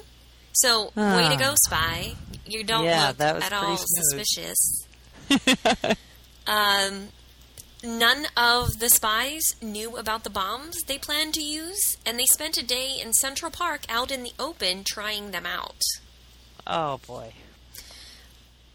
[0.54, 2.14] So, way to go, spy.
[2.46, 4.24] You don't Yeah, look that was at all smooth.
[4.24, 4.88] suspicious.
[6.48, 7.10] um,
[7.84, 12.58] none of the spies knew about the bombs they planned to use, and they spent
[12.58, 15.82] a day in Central Park out in the open trying them out.
[16.66, 17.34] oh boy!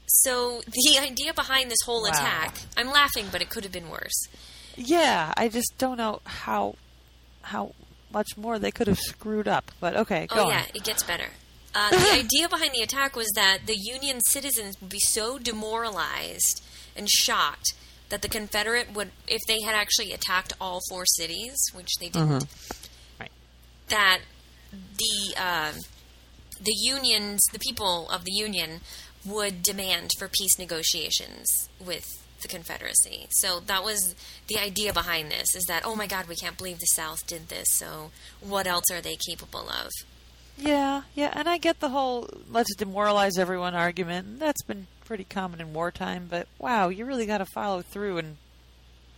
[0.06, 2.10] So the idea behind this whole Wow.
[2.10, 4.28] attack, I'm laughing, but it could have been worse.
[4.76, 6.76] Yeah, I just don't know how
[7.42, 7.74] how
[8.12, 9.70] much more they could have screwed up.
[9.80, 10.50] But okay, go oh on.
[10.50, 11.28] yeah, it gets better.
[11.74, 16.62] Uh, the idea behind the attack was that the Union citizens would be so demoralized
[16.94, 17.72] and shocked
[18.12, 22.44] that the Confederate would, if they had actually attacked all four cities, which they didn't,
[23.18, 23.30] Right.
[23.88, 24.20] that
[24.70, 25.72] the uh,
[26.60, 28.82] the unions, the people of the Union,
[29.24, 31.46] would demand for peace negotiations
[31.80, 32.04] with
[32.42, 33.28] the Confederacy.
[33.30, 34.14] So that was
[34.46, 37.48] the idea behind this: is that oh my God, we can't believe the South did
[37.48, 37.66] this.
[37.70, 39.90] So what else are they capable of?
[40.56, 44.38] Yeah, yeah, and I get the whole let's demoralize everyone argument.
[44.38, 48.36] That's been pretty common in wartime, but wow, you really got to follow through and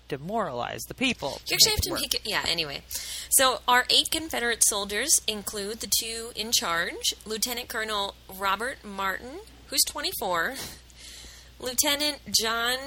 [0.09, 1.41] demoralize the people.
[1.47, 2.01] You actually have to work.
[2.01, 2.23] make it.
[2.25, 2.45] Yeah.
[2.49, 2.83] Anyway,
[3.31, 9.83] so our eight Confederate soldiers include the two in charge: Lieutenant Colonel Robert Martin, who's
[9.89, 10.55] 24,
[11.61, 12.79] Lieutenant John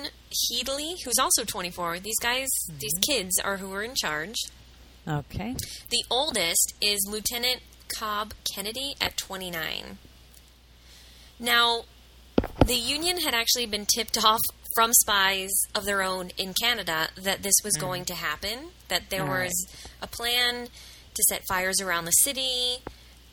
[0.52, 2.00] Headley, who's also 24.
[2.00, 2.48] These guys,
[2.80, 3.12] these mm-hmm.
[3.12, 4.36] kids, are who are in charge.
[5.08, 5.56] Okay.
[5.90, 9.98] The oldest is Lieutenant Cobb Kennedy at 29.
[11.40, 11.84] Now,
[12.66, 14.42] the Union had actually been tipped off
[14.76, 19.24] from spies of their own in Canada that this was going to happen, that there
[19.24, 19.46] All right.
[19.46, 19.68] was
[20.02, 20.68] a plan
[21.16, 22.78] to set fires around the city.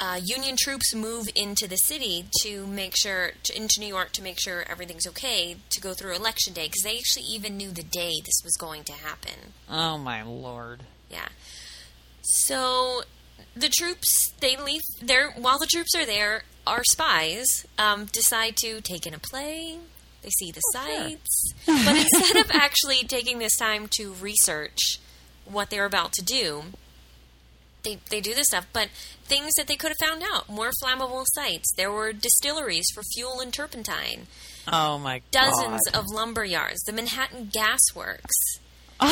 [0.01, 4.23] Uh, Union troops move into the city to make sure, to, into New York to
[4.23, 7.83] make sure everything's okay to go through election day, because they actually even knew the
[7.83, 9.53] day this was going to happen.
[9.71, 10.85] Oh my lord.
[11.11, 11.29] Yeah.
[12.23, 13.03] So
[13.57, 16.43] the troops they leave there while the troops are there.
[16.67, 17.47] Our spies
[17.79, 19.79] um, decide to take in a play.
[20.23, 20.97] They see the Oh, sure.
[21.09, 24.99] sights, but instead of actually taking this time to research
[25.45, 26.63] what they're about to do,
[27.83, 28.67] they they do this stuff.
[28.73, 28.89] But
[29.25, 31.71] things that they could have found out: more flammable sites.
[31.77, 34.27] There were distilleries for fuel and turpentine.
[34.73, 35.99] Oh my Dozens god.
[36.01, 36.81] of lumber yards.
[36.85, 38.35] The Manhattan Gas Works.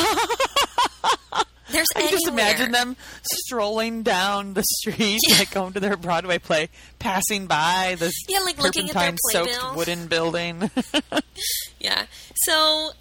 [1.71, 6.69] There's I just imagine them strolling down the street, like going to their Broadway play,
[6.99, 9.75] passing by this Yeah, like looking at their playbill.
[9.75, 10.69] wooden building.
[11.79, 12.05] Yeah.
[12.35, 12.91] So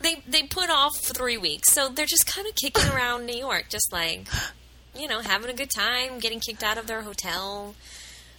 [0.00, 1.72] they they put off for three weeks.
[1.72, 4.26] So they're just kind of kicking around New York, just like
[4.96, 7.74] you know, having a good time, getting kicked out of their hotel.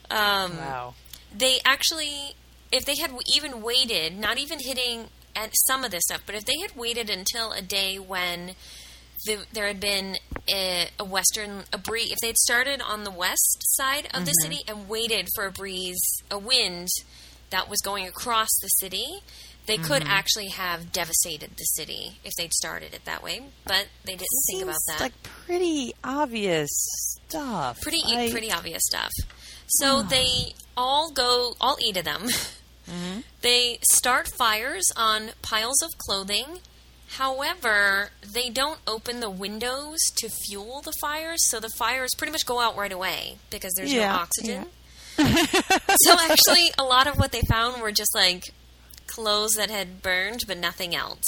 [0.10, 0.94] Um, wow.
[1.36, 2.36] They actually,
[2.72, 6.46] if they had even waited, not even hitting at some of this stuff, but if
[6.46, 8.56] they had waited until a day when
[9.26, 10.18] the, there had been
[10.48, 14.54] a, a western a breeze, if they'd started on the west side of the mm-hmm.
[14.54, 16.88] city and waited for a breeze, a wind
[17.50, 19.22] that was going across the city,
[19.68, 20.12] they could mm-hmm.
[20.12, 23.42] actually have devastated the city if they'd started it that way.
[23.66, 25.00] But they didn't think about that.
[25.00, 26.70] like pretty obvious
[27.28, 27.82] stuff.
[27.82, 29.12] pretty I- pretty obvious stuff.
[29.68, 32.28] So they all go, all eight of them.
[33.42, 36.60] They start fires on piles of clothing.
[37.18, 42.46] However, they don't open the windows to fuel the fires, so the fires pretty much
[42.46, 44.66] go out right away because there's Yeah, no oxygen.
[45.18, 48.54] so actually, a lot of what they found were just like
[49.08, 51.24] clothes that had burned, but nothing else.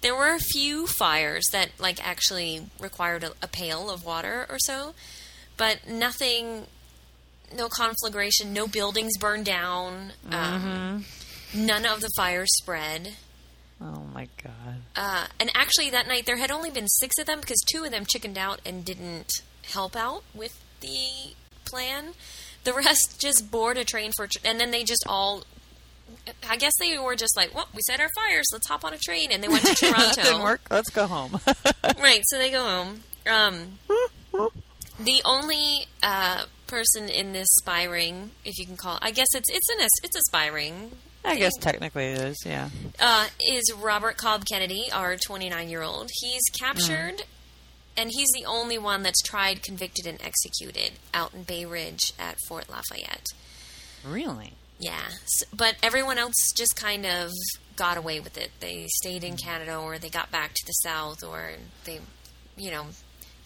[0.00, 4.58] There were a few fires that like actually required a, a pail of water or
[4.58, 4.94] so,
[5.56, 6.66] but nothing.
[7.56, 8.52] No conflagration.
[8.52, 10.12] No buildings burned down.
[10.30, 11.04] Um,
[11.54, 13.14] none of the fires spread.
[13.80, 14.76] Oh my god.
[14.96, 17.90] Uh, and actually, that night there had only been six of them because two of
[17.90, 19.30] them chickened out and didn't
[19.70, 21.34] help out with the
[21.64, 22.14] plan.
[22.64, 25.44] The rest just board a train for, tr- and then they just all.
[26.48, 28.46] I guess they were just like, "Well, we set our fires.
[28.52, 29.98] Let's hop on a train," and they went to Toronto.
[30.16, 30.62] that didn't work.
[30.70, 31.38] Let's go home.
[32.00, 33.02] Right, so they go home.
[33.30, 33.78] Um,
[35.00, 39.28] the only uh, person in this spy ring, if you can call, It, I guess
[39.34, 40.92] it's it's an it's a spy ring.
[41.24, 42.36] I guess technically it is.
[42.46, 42.68] Yeah.
[43.00, 46.10] uh, is Robert Cobb Kennedy, our 29 year old.
[46.20, 47.24] He's captured,
[47.96, 52.36] and he's the only one that's tried, convicted, and executed out in Bay Ridge at
[52.46, 53.26] Fort Lafayette.
[54.06, 54.52] Really.
[54.78, 57.30] Yeah, s but everyone else just kind of
[57.74, 58.50] got away with it.
[58.60, 61.54] They stayed in Canada, or they got back to the South, or
[61.84, 61.98] they,
[62.56, 62.86] you know,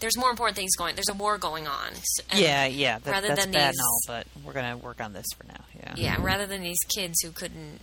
[0.03, 0.95] there's more important things going.
[0.95, 1.87] There's a war going on.
[2.29, 2.99] And- yeah, yeah.
[2.99, 5.63] That, rather that's than these- all, but we're gonna work on this for now.
[5.75, 5.93] Yeah.
[5.95, 7.79] Yeah, rather than these kids who couldn't.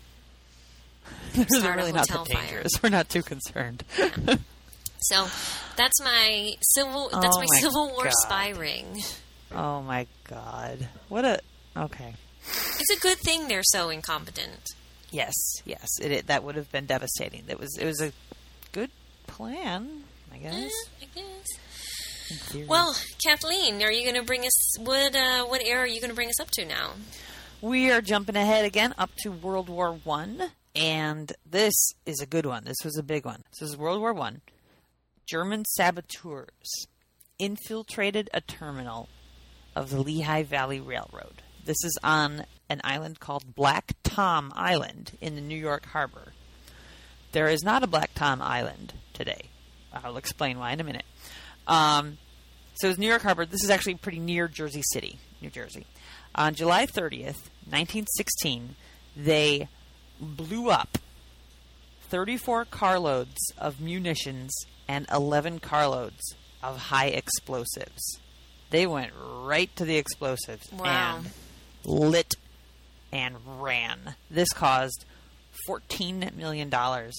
[1.34, 2.42] They're start a really not hotel that fire.
[2.44, 2.82] dangerous.
[2.82, 3.84] We're not too concerned.
[5.02, 5.26] So
[5.76, 7.08] that's my civil.
[7.10, 8.12] That's Oh my, my Civil War God.
[8.26, 9.02] spy ring.
[9.52, 10.88] oh my god.
[11.08, 11.40] What a.
[11.76, 12.14] Okay.
[12.46, 14.60] It's a good thing they're so incompetent.
[15.10, 15.88] Yes, yes.
[16.02, 17.44] It, it that would have been devastating.
[17.48, 17.76] It was.
[17.78, 18.12] It was a
[18.72, 18.90] good
[19.26, 20.02] plan,
[20.32, 20.54] I guess.
[20.54, 20.68] Eh,
[21.02, 21.46] I guess.
[22.68, 25.14] Well, Kathleen, are you going to bring us what?
[25.14, 26.92] Uh, what era are you going to bring us up to now?
[27.60, 31.74] We are jumping ahead again up to World War One, and this
[32.06, 32.64] is a good one.
[32.64, 33.42] This was a big one.
[33.50, 34.40] This is World War One.
[35.26, 36.86] German saboteurs
[37.38, 39.08] infiltrated a terminal
[39.76, 41.42] of the Lehigh Valley Railroad.
[41.64, 46.32] This is on an island called Black Tom Island in the New York Harbor.
[47.32, 49.50] There is not a Black Tom Island today.
[49.92, 51.04] I'll explain why in a minute.
[51.70, 52.18] Um,
[52.74, 53.46] so was New York Harbor.
[53.46, 55.86] This is actually pretty near Jersey City, New Jersey.
[56.34, 58.76] On July 30th, 1916,
[59.16, 59.68] they
[60.20, 60.98] blew up
[62.08, 64.50] 34 carloads of munitions
[64.88, 68.18] and 11 carloads of high explosives.
[68.70, 71.18] They went right to the explosives Wow.
[71.18, 71.30] and
[71.84, 72.34] lit
[73.12, 74.14] and ran.
[74.30, 75.04] This caused
[75.68, 76.68] $14 million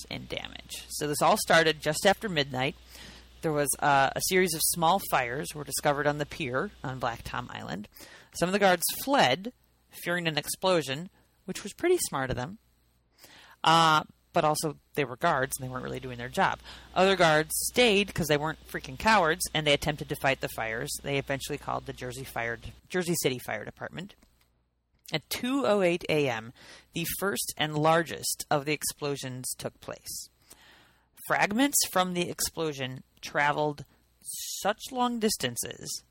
[0.09, 0.85] in damage.
[0.89, 2.75] So this all started just after midnight.
[3.41, 7.21] There was uh, a series of small fires were discovered on the pier on Black
[7.23, 7.87] Tom Island.
[8.33, 9.51] Some of the guards fled,
[10.03, 11.09] fearing an explosion,
[11.45, 12.59] which was pretty smart of them.
[13.63, 16.59] Uh, but also, they were guards and they weren't really doing their job.
[16.95, 20.91] Other guards stayed because they weren't freaking cowards and they attempted to fight the fires.
[21.03, 24.15] They eventually called the Jersey Fire, Jersey City Fire Department.
[25.13, 26.53] At 2:08 a.m.,
[26.93, 30.29] the first and largest of the explosions took place.
[31.27, 33.85] Fragments from the explosion traveled
[34.21, 36.03] such long distances.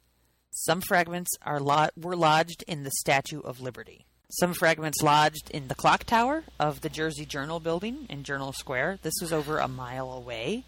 [0.51, 4.07] Some fragments are lo- were lodged in the Statue of Liberty.
[4.31, 9.01] Some fragments lodged in the clock tower of the Jersey Journal building in Journal Square.
[9.03, 10.65] This was over a mile away.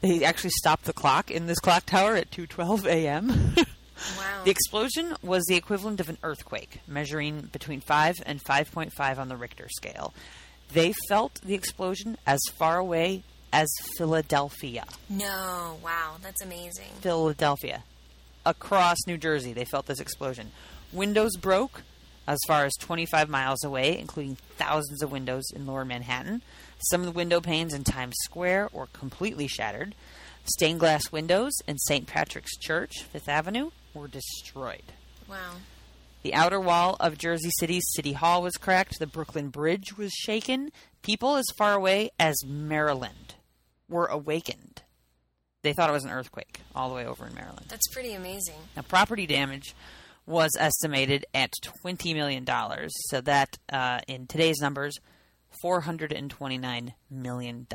[0.00, 3.54] They actually stopped the clock in this clock tower at 2:12 a.m.
[4.16, 4.44] Wow.
[4.44, 9.36] The explosion was the equivalent of an earthquake, measuring between 5 and 5.5 on the
[9.36, 10.14] Richter scale.
[10.72, 14.84] They felt the explosion as far away as Philadelphia.
[15.08, 16.90] no, wow, that's amazing.
[17.00, 17.84] Philadelphia.
[18.46, 20.50] Across New Jersey, they felt this explosion.
[20.92, 21.82] Windows broke
[22.26, 26.42] as far as 25 miles away, including thousands of windows in lower Manhattan.
[26.78, 29.94] Some of the window panes in Times Square were completely shattered.
[30.44, 32.06] Stained glass windows in St.
[32.06, 34.82] Patrick's Church, Fifth Avenue, were destroyed.
[35.28, 35.56] Wow.
[36.22, 38.98] The outer wall of Jersey City's City Hall was cracked.
[38.98, 40.70] The Brooklyn Bridge was shaken.
[41.02, 43.34] People as far away as Maryland
[43.88, 44.82] were awakened.
[45.62, 47.66] They thought it was an earthquake all the way over in Maryland.
[47.68, 48.54] That's pretty amazing.
[48.76, 49.74] Now, property damage
[50.24, 51.52] was estimated at
[51.84, 52.46] $20 million.
[53.10, 54.98] So that, uh, in today's numbers,
[55.64, 57.66] $429 million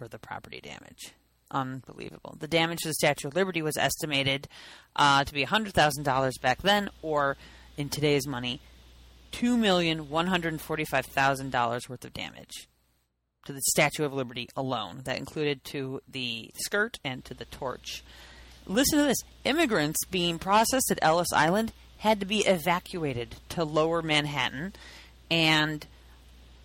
[0.00, 1.14] worth of property damage.
[1.50, 2.36] Unbelievable.
[2.38, 4.48] The damage to the Statue of Liberty was estimated
[4.94, 7.36] uh, to be $100,000 back then, or
[7.76, 8.60] in today's money,
[9.32, 12.68] $2,145,000 worth of damage
[13.46, 15.02] to the Statue of Liberty alone.
[15.04, 18.02] That included to the skirt and to the torch.
[18.66, 24.02] Listen to this immigrants being processed at Ellis Island had to be evacuated to lower
[24.02, 24.72] Manhattan,
[25.30, 25.86] and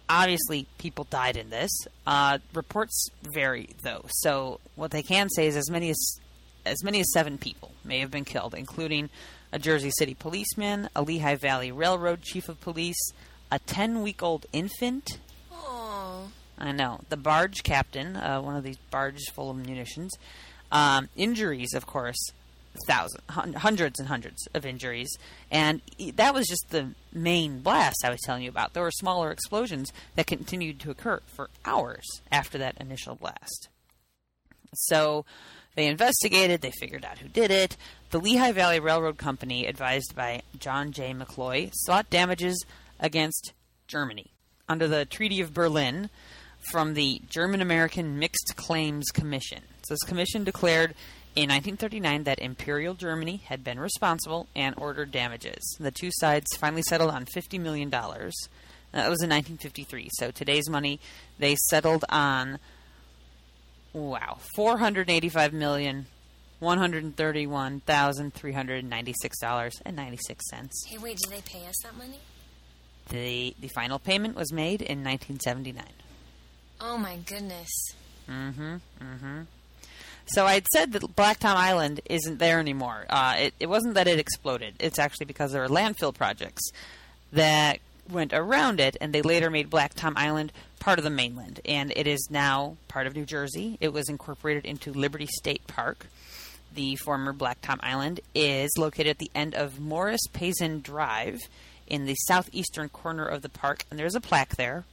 [0.09, 1.71] obviously people died in this.
[2.05, 4.05] Uh, reports vary, though.
[4.07, 6.19] So what they can say is as many as
[6.65, 9.09] as many as seven people may have been killed, including
[9.53, 13.11] a Jersey City policeman, a Lehigh Valley Railroad chief of police,
[13.51, 15.19] a ten-week-old infant.
[16.57, 20.13] I know the barge captain, uh, one of these barges full of munitions.
[20.71, 22.31] Um, injuries, of course,
[22.87, 25.09] thousands, hundreds and hundreds of injuries,
[25.49, 25.81] and
[26.15, 28.73] that was just the main blast I was telling you about.
[28.73, 33.69] There were smaller explosions that continued to occur for hours after that initial blast.
[34.73, 35.25] So
[35.75, 37.77] they investigated, they figured out who did it.
[38.09, 41.13] The Lehigh Valley Railroad Company, advised by John J.
[41.13, 42.65] McCloy, sought damages
[42.99, 43.53] against
[43.87, 44.31] Germany
[44.67, 46.09] under the Treaty of Berlin
[46.71, 49.63] from the German American Mixed Claims Commission.
[49.83, 50.91] So this commission declared
[51.35, 55.77] in 1939 that Imperial Germany had been responsible and ordered damages.
[55.79, 57.93] The two sides finally settled on $50 million.
[57.93, 58.09] Uh,
[58.91, 60.09] That was in 1953.
[60.13, 60.99] So today's money,
[61.39, 62.59] they settled on
[63.93, 66.05] Wow, four hundred eighty-five million,
[66.59, 70.85] one hundred thirty-one thousand three hundred ninety-six dollars and ninety-six cents.
[70.87, 72.19] Hey, wait, did they pay us that money?
[73.09, 75.85] The the final payment was made in nineteen seventy-nine.
[76.79, 77.69] Oh my goodness.
[78.29, 78.75] Mm-hmm.
[79.01, 79.41] Mm-hmm.
[80.27, 83.05] So I'd said that Black Tom Island isn't there anymore.
[83.09, 84.75] Uh, it, it wasn't that it exploded.
[84.79, 86.69] It's actually because there were landfill projects
[87.31, 91.61] that went around it, and they later made Black Tom Island part of the mainland.
[91.65, 93.77] And it is now part of New Jersey.
[93.79, 96.07] It was incorporated into Liberty State Park.
[96.73, 101.39] The former Black Tom Island is located at the end of Morris Pesin Drive
[101.87, 104.83] in the southeastern corner of the park, and there's a plaque there.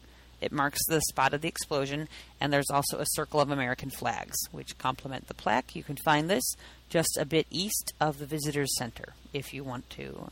[0.45, 2.07] It marks the spot of the explosion,
[2.39, 5.75] and there's also a circle of American flags, which complement the plaque.
[5.75, 6.45] You can find this
[6.91, 10.31] just a bit east of the Visitors Center if you want to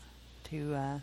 [0.51, 0.99] to uh,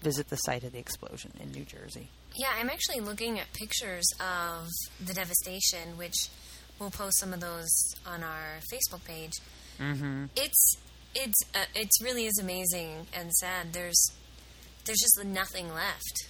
[0.00, 2.08] visit the site of the explosion in New Jersey.
[2.34, 4.66] Yeah, I'm actually looking at pictures of
[4.98, 6.28] the devastation, which
[6.80, 7.70] we'll post some of those
[8.04, 9.34] on our Facebook page.
[9.78, 10.24] Mm-hmm.
[10.34, 10.76] It's
[11.14, 13.72] it's uh, it's really is amazing and sad.
[13.72, 14.10] There's
[14.84, 16.26] there's just nothing left.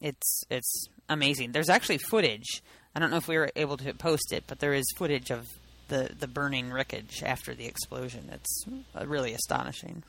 [0.00, 1.52] It's it's amazing.
[1.52, 2.62] There's actually footage.
[2.94, 5.46] I don't know if we were able to post it, but there is footage of
[5.88, 8.30] the the burning wreckage after the explosion.
[8.32, 8.64] It's
[8.98, 10.02] uh, really astonishing.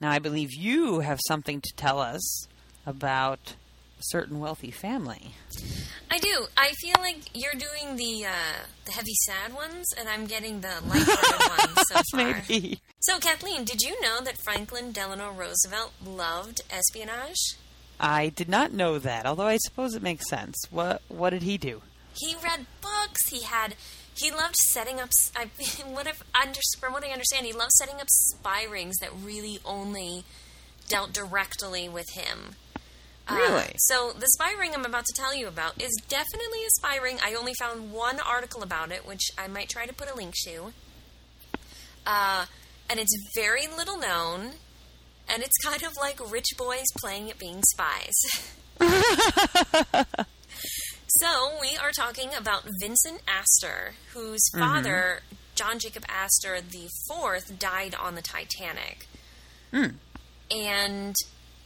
[0.00, 2.46] Now, I believe you have something to tell us
[2.86, 3.54] about
[3.98, 5.34] a certain wealthy family.
[6.10, 6.46] I do.
[6.56, 10.72] I feel like you're doing the uh, the heavy sad ones, and I'm getting the
[10.86, 12.42] lighthearted ones so far.
[12.48, 12.80] Maybe.
[13.00, 17.56] So, Kathleen, did you know that Franklin Delano Roosevelt loved espionage?
[18.00, 20.56] I did not know that, although I suppose it makes sense.
[20.70, 21.82] What what did he do?
[22.18, 23.28] He read books.
[23.28, 23.74] He had.
[24.16, 25.10] He loved setting up.
[25.36, 25.44] I,
[25.86, 29.58] what if, under, from what I understand, he loved setting up spy rings that really
[29.64, 30.24] only
[30.88, 32.56] dealt directly with him.
[33.28, 33.72] Uh, Really?
[33.76, 37.18] so the spy ring I'm about to tell you about is definitely a spy ring.
[37.22, 40.34] I only found one article about it, which I might try to put a link
[40.46, 40.72] to.
[42.06, 42.46] Uh,
[42.88, 44.52] and it's very little known,
[45.32, 48.14] and it's kind of like rich boys playing at being spies.
[51.06, 54.60] so we are talking about Vincent Astor, whose mm-hmm.
[54.60, 55.20] father,
[55.54, 59.06] John Jacob Astor the Fourth, died on the Titanic,
[59.72, 59.94] mm.
[60.50, 61.14] and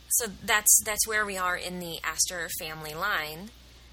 [0.09, 3.51] so that's that's where we are in the Astor family line.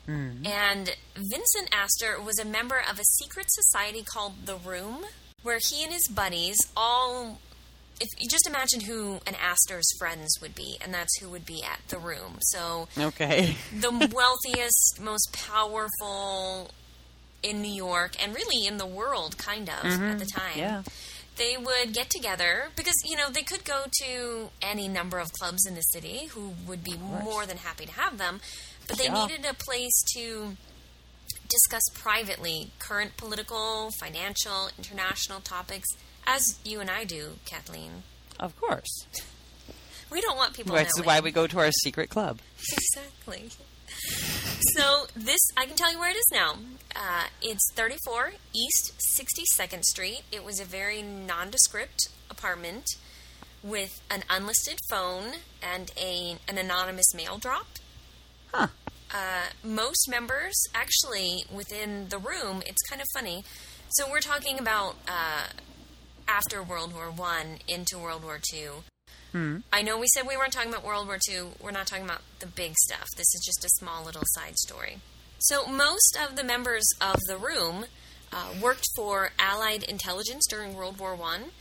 [0.08, 0.46] Mm-hmm.
[0.46, 5.06] And Vincent Astor was a member of a secret society called The Room,
[5.44, 7.40] where he and his buddies all.
[8.04, 11.64] If you just imagine who an Astor's friends would be, and that's who would be
[11.64, 12.40] at the room.
[12.42, 13.56] So Okay.
[13.80, 16.72] the wealthiest, most powerful
[17.44, 20.18] in New York, and really in the world, kind of at mm-hmm.
[20.18, 20.58] the time.
[20.58, 20.84] Yeah.
[21.38, 25.66] They would get together because you know they could go to any number of clubs
[25.66, 28.42] in the city who would be more than happy to have them,
[28.88, 29.26] but they Yeah.
[29.26, 30.58] needed a place to
[31.50, 35.88] discuss privately current political, financial, international topics,
[36.26, 38.04] as you and I do, Kathleen.
[38.40, 39.08] Of course.
[40.12, 40.76] We don't want people.
[40.76, 42.40] That's why we go to our secret club.
[42.72, 43.50] exactly.
[44.74, 46.56] So this, I can tell you where it is now.
[46.96, 50.22] Uh, it's 34 East 62nd Street.
[50.32, 52.86] It was a very nondescript apartment
[53.64, 57.68] with an unlisted phone and a an anonymous mail drop.
[58.54, 58.68] Huh.
[59.14, 63.44] Uh, most members, actually, within the room, it's kind of funny.
[63.90, 65.48] So we're talking about uh,
[66.32, 68.84] after World War One into World War Two.
[69.34, 71.52] I know we said we weren't talking about World War II.
[71.62, 73.06] We're not talking about the big stuff.
[73.16, 74.98] This is just a small little side story.
[75.40, 77.86] So, most of the members of the room
[78.34, 81.52] uh, worked for Allied intelligence during World War One,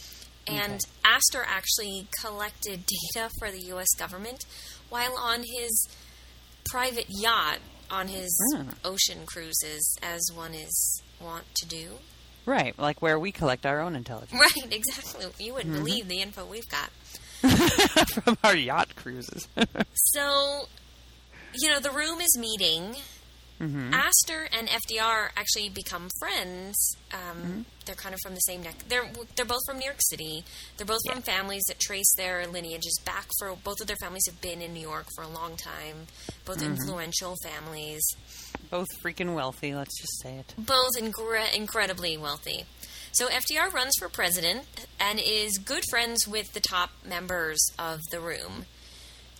[0.48, 0.78] and Okay.
[1.04, 3.88] Astor actually collected data for the U.S.
[3.96, 4.44] government
[4.88, 5.88] while on his
[6.70, 7.58] private yacht
[7.90, 8.70] on his Hmm.
[8.84, 11.98] ocean cruises, as one is wont to do.
[12.50, 15.26] Right, like where we collect our own intelligence Right, exactly.
[15.38, 15.84] You wouldn't mm-hmm.
[15.84, 16.90] believe the info we've got.
[18.08, 19.46] from our yacht cruises.
[19.94, 20.66] So,
[21.54, 22.96] you know, the room is meeting.
[23.60, 23.94] Mm-hmm.
[23.94, 26.96] Astor and FDR actually become friends.
[27.12, 27.60] Um, mm-hmm.
[27.86, 28.74] They're kind of from the same neck.
[28.88, 30.44] They're they're both from New York City.
[30.76, 34.40] They're both from families that trace their lineages back for both of their families have
[34.40, 36.06] been in New York for a long time.
[36.44, 38.02] Both influential families.
[38.70, 40.54] Both freaking wealthy, let's just say it.
[40.56, 42.66] both incre- incredibly wealthy.
[43.12, 44.64] So FDR runs for president
[45.00, 48.66] and is good friends with the top members of the room.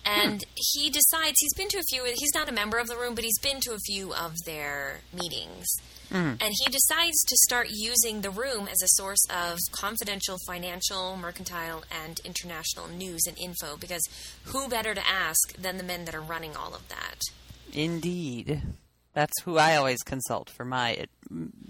[0.03, 0.49] And hmm.
[0.55, 2.03] he decides he's been to a few.
[2.15, 5.01] He's not a member of the room, but he's been to a few of their
[5.13, 5.67] meetings.
[6.09, 6.33] Hmm.
[6.41, 11.83] And he decides to start using the room as a source of confidential financial, mercantile,
[12.03, 13.77] and international news and info.
[13.77, 14.01] Because
[14.45, 17.21] who better to ask than the men that are running all of that?
[17.71, 18.61] Indeed.
[19.13, 21.05] That's who I always consult for my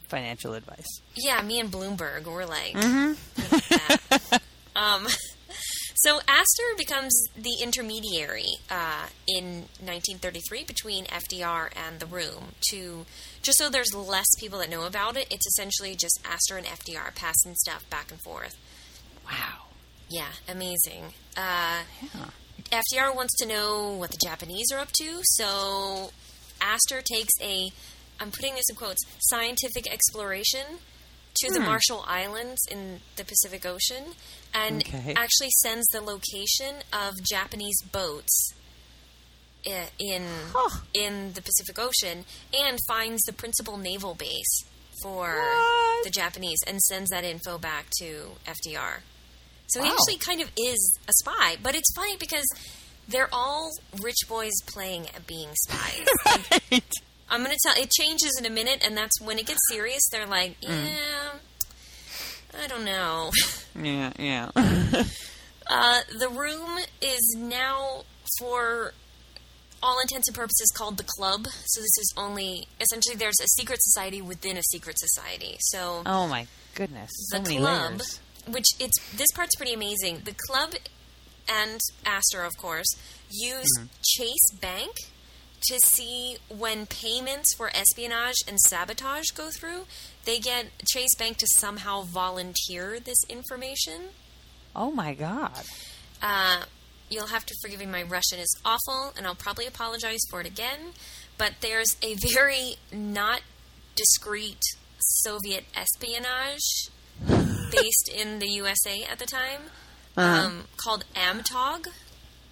[0.08, 0.86] financial advice.
[1.16, 4.42] Yeah, me and Bloomberg were like, that.
[4.76, 5.08] um,
[5.96, 13.06] so Astor becomes the intermediary uh, in 1933 between FDR and the room to
[13.42, 15.28] just so there's less people that know about it.
[15.32, 18.56] It's essentially just Astor and FDR passing stuff back and forth.
[19.26, 19.66] Wow.
[20.10, 21.14] Yeah, amazing.
[21.36, 21.82] Uh,
[22.14, 22.26] Yeah.
[22.72, 26.12] FDR wants to know what the Japanese are up to, so
[26.62, 27.72] Astor takes a,
[28.20, 30.66] I'm putting this in quotes, scientific exploration
[31.42, 31.66] to the hmm.
[31.66, 34.14] Marshall Islands in the Pacific Ocean
[34.54, 35.14] and Okay.
[35.16, 38.54] actually sends the location of Japanese boats
[39.64, 40.80] in Huh.
[40.94, 44.64] in the Pacific Ocean and finds the principal naval base
[45.04, 46.04] for What?
[46.04, 49.02] the Japanese and sends that info back to FDR.
[49.68, 52.46] So he actually kind of is a spy, but it's funny because
[53.08, 53.72] they're all
[54.02, 56.08] rich boys playing at being spies.
[56.72, 56.84] Right.
[57.30, 60.02] I'm going to tell it changes in a minute and that's when it gets serious
[60.12, 61.30] they're like, "Yeah,
[62.62, 63.32] I don't know."
[63.82, 64.50] Yeah, yeah.
[65.68, 68.04] Uh, the room is now,
[68.38, 68.92] for
[69.82, 71.46] all intents and purposes, called the club.
[71.66, 75.56] So this is only essentially there's a secret society within a secret society.
[75.60, 77.10] So oh my goodness.
[77.30, 78.20] So the club, layers.
[78.48, 80.22] which it's this part's pretty amazing.
[80.26, 80.74] The club
[81.52, 82.88] and Astor, of course,
[83.30, 83.88] use Mm-hmm.
[84.04, 84.92] Chase Bank
[85.68, 89.86] to see when payments for espionage and sabotage go through.
[90.26, 94.10] They get Chase Bank to somehow volunteer this information.
[94.76, 95.64] Oh my god.
[96.22, 96.64] Uh,
[97.10, 100.48] you'll have to forgive me, my Russian is awful, and I'll probably apologize for it
[100.48, 100.94] again.
[101.38, 103.42] But there's a very not
[103.96, 104.62] discreet
[105.00, 106.90] Soviet espionage
[107.72, 109.62] based in the USA at the time
[110.18, 111.88] um, called Amtog.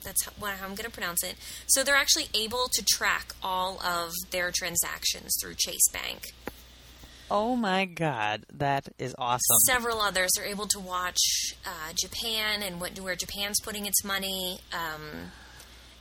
[0.03, 1.35] That's how, how I'm going to pronounce it.
[1.67, 6.23] So they're actually able to track all of their transactions through Chase Bank.
[7.31, 8.45] Oh my god.
[8.51, 9.57] That is awesome.
[9.67, 11.19] Several others are able to watch
[11.65, 14.61] uh, Japan and what where Japan's putting its money.
[14.73, 15.31] Um,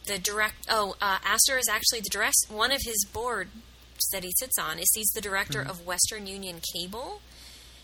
[0.07, 3.51] the direct oh, uh, Astor is actually the direct one of his boards
[4.13, 7.21] that he sits on is he's the director of Western Union Cable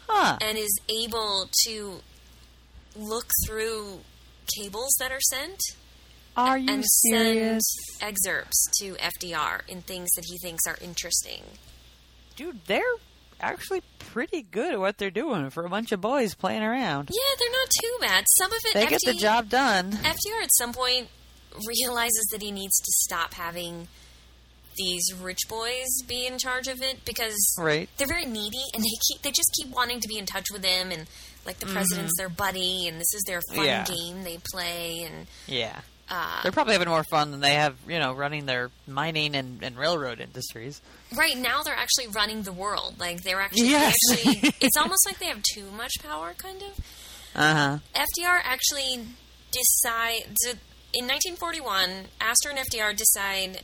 [0.09, 0.39] Huh.
[0.41, 2.01] and is able to
[2.97, 4.01] look through
[4.57, 5.59] cables that are sent
[6.37, 7.63] Are you and serious?
[7.99, 11.43] send excerpts to FDR in things that he thinks are interesting.
[12.37, 12.83] Dude, they're
[13.41, 17.11] actually pretty good at what they're doing for a bunch of boys playing around.
[17.13, 18.25] Yeah, they're not too bad.
[18.39, 19.93] Some of it They get the job done.
[19.93, 21.09] FDR at some point
[21.67, 23.87] realizes that he needs to stop having
[24.77, 27.89] these rich boys be in charge of it because Right.
[27.97, 30.65] they're very needy and they keep they just keep wanting to be in touch with
[30.65, 31.07] him and
[31.47, 33.85] like the president's their buddy and this is their fun Yeah.
[33.85, 35.81] game they play and Yeah.
[36.09, 39.63] Uh, They're probably having more fun than they have, you know, running their mining and,
[39.63, 40.83] and railroad industries.
[41.17, 42.97] right now, they're actually running the world.
[43.01, 43.95] Like they're actually, Yes.
[44.11, 46.79] they actually it's almost like they have too much power, kind of.
[47.35, 47.79] Uh huh.
[47.95, 49.07] FDR actually
[49.51, 50.51] decide to,
[50.93, 52.05] in 1941.
[52.21, 53.63] Astor and FDR decide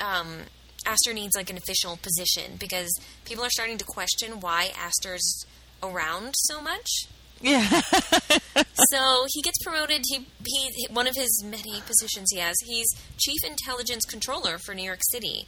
[0.00, 0.38] um,
[0.86, 2.88] Astor needs like an official position because
[3.26, 5.44] people are starting to question why Astor's
[5.82, 6.88] around so much.
[7.44, 7.68] Yeah.
[8.90, 10.02] so he gets promoted.
[10.08, 12.56] He he one of his many positions he has.
[12.64, 12.86] He's
[13.18, 15.46] chief intelligence controller for New York City,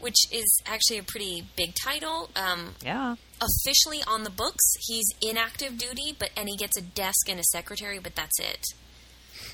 [0.00, 2.30] which is actually a pretty big title.
[2.34, 3.14] Um, yeah.
[3.40, 7.38] officially on the books, he's in active duty, but and he gets a desk and
[7.38, 8.64] a secretary, but that's it.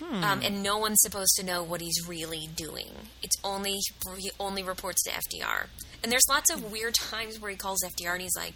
[0.00, 2.88] Um, and no one's supposed to know what he's really doing.
[3.22, 3.78] It's only
[4.18, 5.66] he only reports to FDR.
[6.02, 8.54] And there's lots of weird times where he calls FDR and he's like,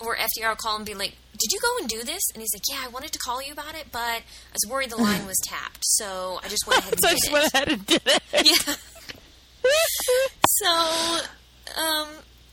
[0.00, 2.40] or FDR will call him and be like, "Did you go and do this?" And
[2.42, 4.22] he's like, "Yeah, I wanted to call you about it, but I
[4.52, 7.18] was worried the line was tapped, so I just went ahead and So I did
[7.18, 8.22] just it." went ahead and did it.
[8.66, 8.74] Yeah.
[10.46, 11.20] so,
[11.80, 12.08] um,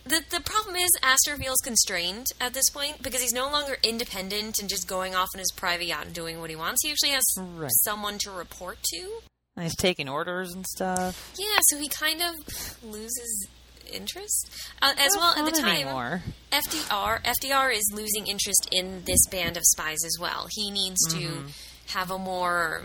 [0.06, 4.60] the the problem is Astor feels constrained at this point because he's no longer independent
[4.60, 6.84] and just going off in his private yacht and doing what he wants.
[6.84, 7.72] He actually has Right.
[7.84, 9.22] someone to report to.
[9.56, 11.34] And he's taking orders and stuff.
[11.38, 12.36] Yeah, so he kind of
[12.84, 13.48] loses
[13.94, 14.50] interest.
[14.82, 16.22] Uh, as well, at the time, anymore.
[16.52, 20.48] FDR FDR is losing interest in this band of spies as well.
[20.52, 21.48] He needs Mm-hmm.
[21.48, 21.54] to
[21.94, 22.84] have a more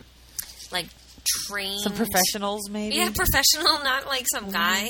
[0.70, 0.86] like
[1.48, 2.96] trained Some professionals, maybe.
[2.96, 4.88] Yeah, professional, not like some guy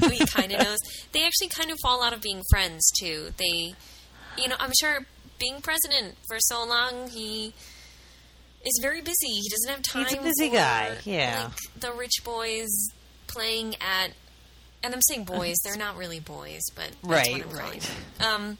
[0.00, 0.78] who he kind of knows.
[1.12, 3.30] They actually kind of fall out of being friends too.
[3.36, 3.74] They,
[4.38, 5.00] you know, I'm sure
[5.38, 7.52] being president for so long, he
[8.64, 9.14] is very busy.
[9.28, 10.04] He doesn't have time.
[10.04, 11.44] He's a busy for, guy, yeah.
[11.48, 12.68] like the rich boys
[13.26, 14.12] playing at,
[14.82, 15.56] and I'm saying boys.
[15.64, 17.90] They're not really boys, but Right, right.
[18.20, 18.58] Um,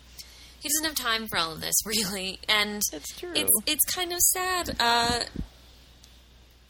[0.60, 3.32] he doesn't have time for all of this, really, and That's true.
[3.34, 4.76] it's it's kind of sad.
[4.78, 5.20] Uh,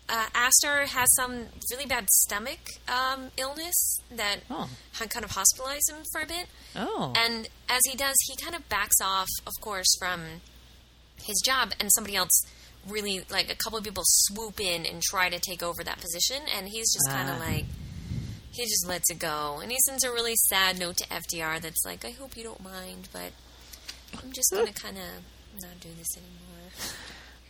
[0.09, 4.69] uh, Astor has some really bad stomach um, illness that Oh.
[4.95, 6.47] had kind of hospitalized him for a bit.
[6.77, 7.13] Oh.
[7.17, 10.21] And as he does, he kind of backs off, of course, from
[11.25, 12.43] his job, and somebody else
[12.87, 16.43] really, like a couple of people swoop in and try to take over that position,
[16.57, 17.45] and he's just kind of Ah.
[17.47, 17.65] like,
[18.53, 19.59] he just lets it go.
[19.63, 22.63] And he sends a really sad note to FDR that's like, I hope you don't
[22.63, 23.33] mind, but
[24.23, 26.93] I'm just going to kind of not do this anymore.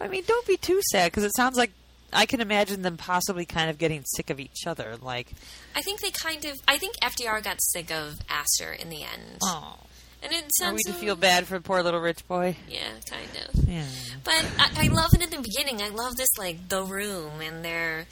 [0.00, 1.72] I mean, don't be too sad because it sounds like
[2.12, 4.96] I can imagine them possibly kind of getting sick of each other.
[5.00, 5.32] Like,
[5.74, 9.38] I think they kind of, I think FDR got sick of Astor in the end.
[9.42, 9.78] oh,
[10.22, 12.56] And it are sounds we to feel bad for poor little rich boy?
[12.68, 13.64] Yeah, kind of.
[13.68, 13.86] Yeah.
[14.24, 15.80] But I, I love it in the beginning.
[15.82, 18.06] I love this like the room, and they're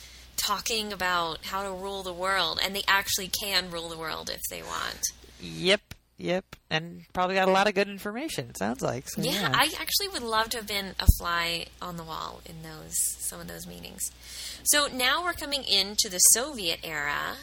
[0.44, 4.40] talking about how to rule the world, and they actually can rule the world if
[4.50, 5.00] they want.
[5.40, 5.80] Yep.
[6.18, 6.44] Yep.
[6.68, 8.50] And probably got a lot of good information.
[8.50, 9.08] It sounds like.
[9.08, 9.52] So, Yeah, yeah.
[9.54, 13.40] I actually would love to have been a fly on the wall in those some
[13.40, 14.00] of those meetings.
[14.64, 17.36] So now we're coming into the Soviet era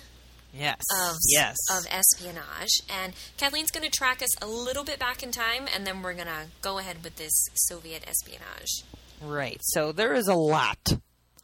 [0.54, 0.80] yes.
[1.02, 1.56] of yes.
[1.72, 5.86] of espionage, and Kathleen's going to track us a little bit back in time, and
[5.86, 8.84] then we're going to go ahead with this Soviet espionage.
[9.22, 9.60] Right.
[9.64, 10.78] So there is a lot,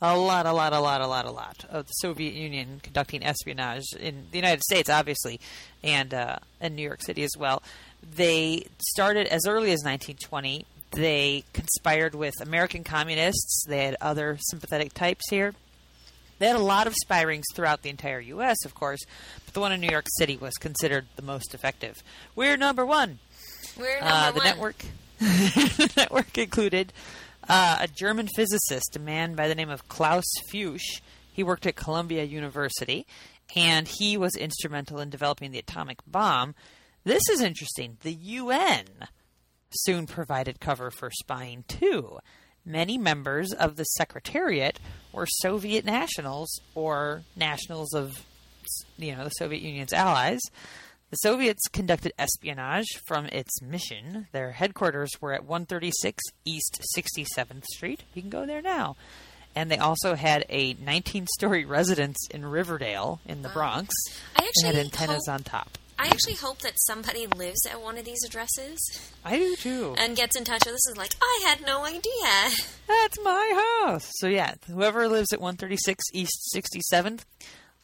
[0.05, 3.23] a lot, a lot, a lot, a lot, a lot of the Soviet Union conducting
[3.23, 5.39] espionage in the United States, obviously,
[5.83, 7.63] and uh, in New York City as well.
[8.15, 10.65] They started as early as 1920.
[10.91, 13.63] They conspired with American communists.
[13.67, 15.53] They had other sympathetic types here.
[16.39, 18.99] They had a lot of spy rings throughout the entire U.S., of course,
[19.45, 22.03] but the one in New York City was considered the most effective.
[22.35, 23.19] We're number one.
[23.79, 24.45] We're number Uh, the one.
[24.47, 24.85] network
[25.19, 26.91] the network included
[27.47, 31.01] uh, a German physicist, a man by the name of Klaus Fuchs.
[31.31, 33.07] He worked at Columbia University,
[33.55, 36.55] and he was instrumental in developing the atomic bomb.
[37.03, 37.97] This is interesting.
[38.01, 38.85] The UN
[39.71, 42.19] soon provided cover for spying too.
[42.65, 44.79] Many members of the Secretariat
[45.11, 48.25] were Soviet nationals or nationals of,
[48.97, 50.39] you know, the Soviet Union's allies.
[51.13, 54.25] The Soviets conducted espionage from its mission.
[54.31, 58.01] Their headquarters were at 136 East 67th Street.
[58.15, 58.95] You can go there now.
[59.55, 63.93] And they also had a 19 story residence in Riverdale in the Bronx.
[64.35, 65.77] I actually had antennas hope- on top.
[65.99, 68.79] I actually hope that somebody lives at one of these addresses
[69.23, 69.95] I do too.
[69.99, 72.49] and gets in touch with us and is like, I had no idea.
[72.87, 74.09] That's my house.
[74.15, 77.19] So yeah, whoever lives at 136 East 67th,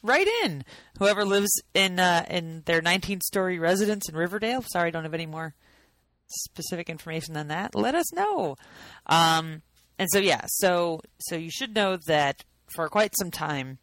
[0.02, 0.64] write in.
[0.98, 4.64] Whoever lives in uh, in their 19-story residence in Riverdale.
[4.64, 5.56] Sorry, I don't have any more
[6.28, 7.76] specific information than that.
[7.76, 8.56] Let us know.
[9.08, 9.62] Um,
[9.98, 12.44] and so yeah, so so you should know that
[12.74, 13.80] for quite some time,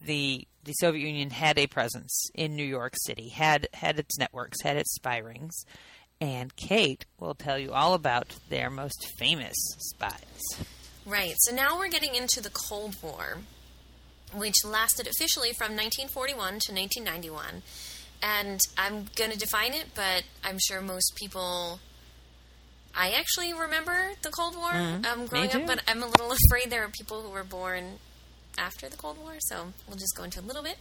[0.00, 4.62] the the Soviet Union had a presence in New York City, had had its networks,
[4.62, 5.64] had its spy rings,
[6.20, 10.64] and Kate will tell you all about their most famous spies.
[11.06, 11.34] Right.
[11.38, 13.38] So now we're getting into the Cold War,
[14.34, 17.62] which lasted officially from 1941 to 1991.
[18.22, 21.80] And I'm going to define it, but I'm sure most people.
[22.94, 26.84] I actually remember the Cold War um, growing up, but I'm a little afraid there
[26.84, 27.98] are people who were born
[28.58, 30.76] after the Cold War, so we'll just go into a little bit.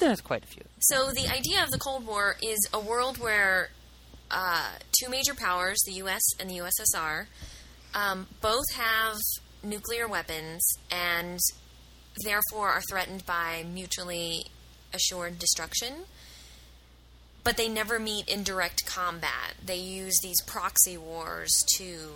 [0.00, 0.64] There's quite a few.
[0.80, 3.68] So the idea of the Cold War is a world where
[4.30, 6.22] uh, two major powers, the U.S.
[6.40, 7.26] and the USSR,
[7.94, 9.16] um, both have
[9.62, 11.38] nuclear weapons and
[12.24, 14.46] therefore are threatened by mutually
[14.92, 16.04] assured destruction.
[17.44, 19.54] But they never meet in direct combat.
[19.64, 22.12] They use these proxy wars to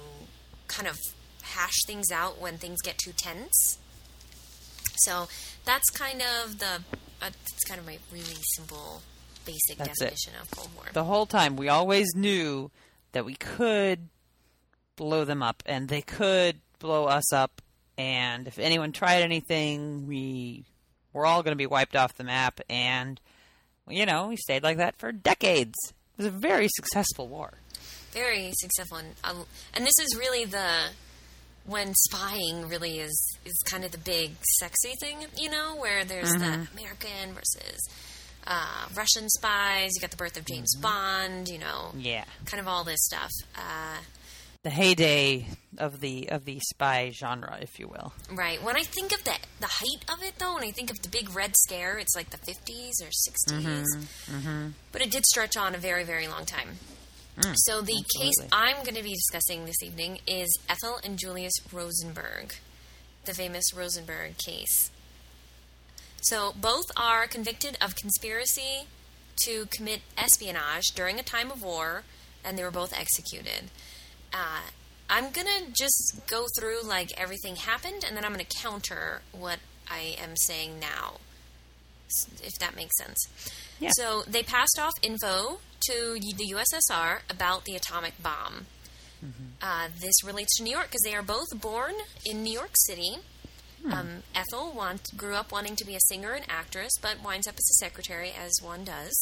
[0.68, 0.96] kind of
[1.42, 3.78] hash things out when things get too tense.
[4.98, 5.28] So
[5.64, 6.82] that's kind of the
[7.22, 9.02] uh, that's kind of my really simple,
[9.44, 10.04] basic That's it.
[10.04, 10.84] definition of Cold War.
[10.92, 12.70] The whole time, we always knew
[13.12, 14.08] that we could
[14.96, 17.62] blow them up, and they could blow us up.
[17.98, 20.64] And if anyone tried anything, we
[21.12, 22.60] were all going to be wiped off the map.
[22.68, 23.20] And
[23.88, 25.74] you know, we stayed like that for decades.
[25.88, 27.54] It was a very successful war.
[28.12, 29.44] Very successful, and, um,
[29.74, 30.88] and this is really the
[31.66, 36.32] when spying really is is kind of the big sexy thing, you know, where there's
[36.32, 37.88] the American versus
[38.46, 39.90] uh, Russian spies.
[39.94, 43.30] You got the birth of James Bond, you know, Yeah, kind of all this stuff.
[43.54, 43.98] Uh,
[44.66, 45.46] the heyday
[45.78, 48.12] of the of the spy genre, if you will.
[48.32, 48.60] Right.
[48.60, 51.08] When I think of the the height of it, though, when I think of the
[51.08, 53.84] big red scare, it's like the fifties or 60s
[54.28, 54.68] Mm-hmm.
[54.90, 56.70] But it did stretch on a very, very long time.
[57.54, 58.48] so the case Mm.
[58.50, 62.54] I'm going to be discussing this evening is Ethel and Julius Rosenberg,
[63.24, 64.90] the famous Rosenberg case.
[66.22, 68.88] So both are convicted of conspiracy
[69.44, 72.02] to commit espionage during a time of war,
[72.44, 73.70] and they were both executed.
[74.36, 74.60] Uh,
[75.08, 79.58] I'm gonna just go through like everything happened, and then I'm gonna counter what
[79.90, 81.14] I am saying now,
[82.42, 83.18] if that makes sense.
[83.80, 83.90] Yeah.
[83.94, 88.66] So they passed off info to the USSR about the atomic bomb.
[89.62, 93.16] Uh, this relates to New York because they are both born in New York City.
[93.92, 97.54] Um, Ethel want, grew up wanting to be a singer and actress, but winds up
[97.54, 99.14] as a secretary, as one does.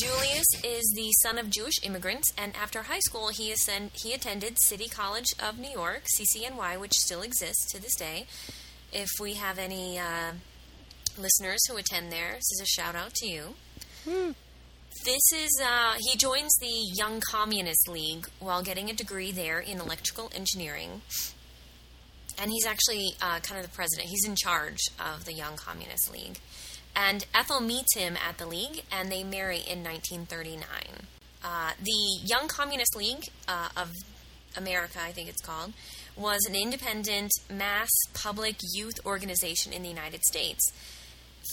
[0.00, 4.56] Julius is the son of Jewish immigrants, and after high school, he, ascend, he attended
[4.62, 8.26] City College of New York, CCNY, which still exists to this day.
[8.92, 10.32] If we have any uh,
[11.18, 13.54] listeners who attend there, this is a shout out to you.
[15.04, 19.78] This is, uh, he joins the Young Communist League while getting a degree there in
[19.80, 21.02] electrical engineering.
[22.40, 24.08] And he's actually uh, kind of the president.
[24.08, 26.38] He's in charge of the Young Communist League.
[26.94, 30.64] And Ethel meets him at the League, and they marry in 1939.
[31.42, 33.92] Uh, the Young Communist League uh, of
[34.56, 35.72] America, I think it's called,
[36.16, 40.72] was an independent mass public youth organization in the United States.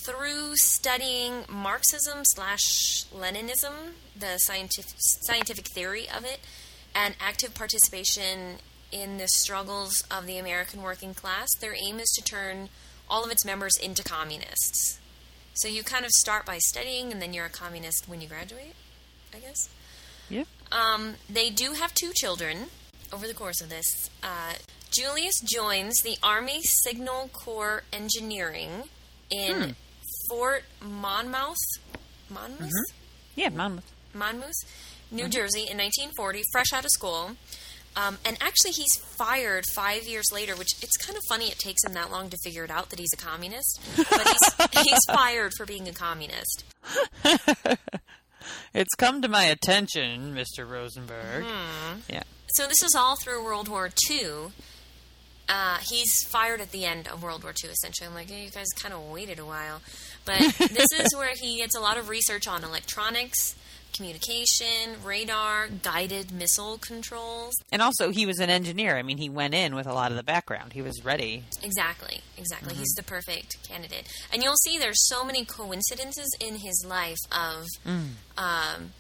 [0.06, 6.40] Through studying Marxism slash Leninism, the scientific, scientific theory of it,
[6.94, 8.58] and active participation
[8.92, 12.70] in the struggles of the American working class, their aim is to turn
[13.10, 15.00] all of its members into communists.
[15.58, 18.76] So you kind of start by studying, and then you're a communist when you graduate,
[19.36, 19.70] I guess.
[20.30, 20.44] Yeah.
[20.72, 22.68] Um, they do have two children
[23.12, 24.10] over the course of this.
[24.22, 24.54] Uh,
[24.92, 28.84] Julius joins the Army Signal Corps Engineering
[29.32, 29.76] in
[30.30, 31.58] Fort Monmouth,
[32.30, 32.72] Monmouth,
[33.36, 33.92] Yeah, Monmouth.
[34.14, 34.56] Monmouth,
[35.12, 37.32] New Jersey, in 1940, fresh out of school.
[37.98, 41.84] Um, and actually, he's fired five years later, which it's kind of funny it takes
[41.84, 43.82] him that long to figure it out that he's a communist.
[43.98, 46.64] But he's, he's fired for being a communist.
[48.74, 50.70] It's come to my attention, Mr.
[50.70, 51.46] Rosenberg.
[52.10, 52.24] Yeah.
[52.50, 54.52] So this is all through World War II.
[55.50, 58.08] Uh, he's fired at the end of World War II, essentially.
[58.08, 59.82] I'm like, hey, you guys kind of waited a while.
[60.26, 63.56] But this is where he gets a lot of research on electronics,
[63.98, 67.54] communication, radar, guided missile controls.
[67.72, 68.96] And also, he was an engineer.
[68.96, 70.74] I mean, he went in with a lot of the background.
[70.74, 71.44] He was ready.
[71.64, 72.76] Exactly, exactly.
[72.76, 74.08] He's the perfect candidate.
[74.32, 77.66] And you'll see there's so many coincidences in his life of
[78.38, 78.92] um,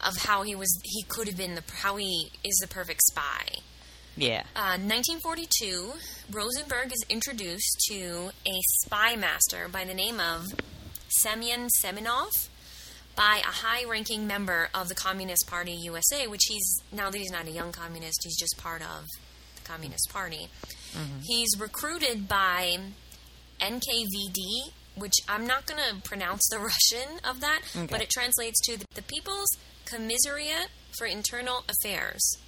[0.00, 3.46] of how he was he could have been the how he is the perfect spy.
[4.16, 4.42] Yeah.
[4.56, 5.92] Uh, 1942,
[6.32, 10.46] Rosenberg is introduced to a spy master by the name of
[11.22, 12.48] Semyon Semenov
[13.18, 17.46] by a high-ranking member of the Communist Party USA, which he's now that he's not
[17.46, 19.04] a young communist, he's just part of
[19.56, 20.48] the Communist Party.
[21.22, 22.78] He's recruited by
[23.60, 27.60] NKVD, which I'm not going to pronounce the Russian of that,
[27.90, 29.48] but it translates to the, the People's
[29.84, 32.38] Commissariat for Internal Affairs.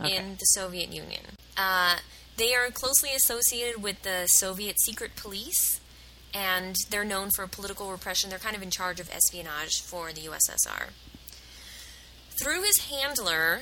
[0.00, 0.14] Okay.
[0.14, 1.22] in the Soviet Union.
[1.56, 1.96] Uh,
[2.36, 5.80] they are closely associated with the Soviet secret police,
[6.34, 8.30] and they're known for political repression.
[8.30, 10.90] They're kind of in charge of espionage for the USSR.
[12.42, 13.60] Through his handler,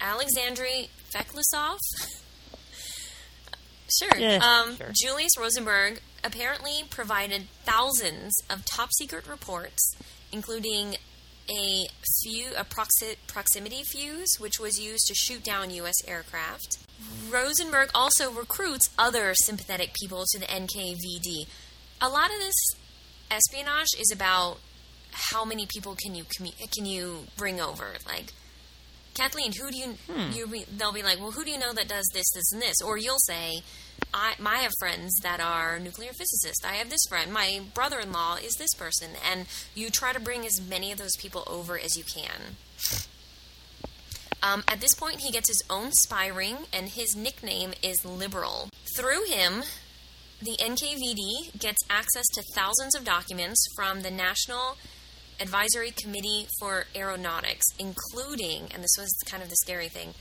[0.00, 1.78] Alexandry Feklisov,
[3.98, 4.16] Sure.
[4.18, 4.90] Yeah, um, sure.
[4.94, 9.94] Julius Rosenberg apparently provided thousands of top secret reports,
[10.32, 10.96] including
[11.50, 11.86] a
[12.22, 15.96] few a proxi- proximity fuse, which was used to shoot down U.S.
[16.06, 16.78] aircraft.
[17.28, 21.46] Rosenberg also recruits other sympathetic people to the NKVD.
[22.02, 22.54] A lot of this
[23.30, 24.58] espionage is about
[25.12, 28.32] how many people can you commu- can you bring over, like.
[29.14, 29.94] Kathleen, who do you
[30.32, 32.62] you be, they'll be like, well, who do you know that does this, this, and
[32.62, 32.80] this?
[32.80, 33.60] Or you'll say,
[34.14, 36.64] I, I have friends that are nuclear physicists.
[36.64, 37.30] I have this friend.
[37.30, 41.44] My brother-in-law is this person, and you try to bring as many of those people
[41.46, 42.56] over as you can.
[44.42, 48.70] Um, at this point, he gets his own spy ring, and his nickname is Liberal.
[48.96, 49.62] Through him,
[50.42, 54.76] the NKVD gets access to thousands of documents from the National
[55.38, 60.14] Advisory Committee for Aeronautics, including, and this was kind of the scary thing,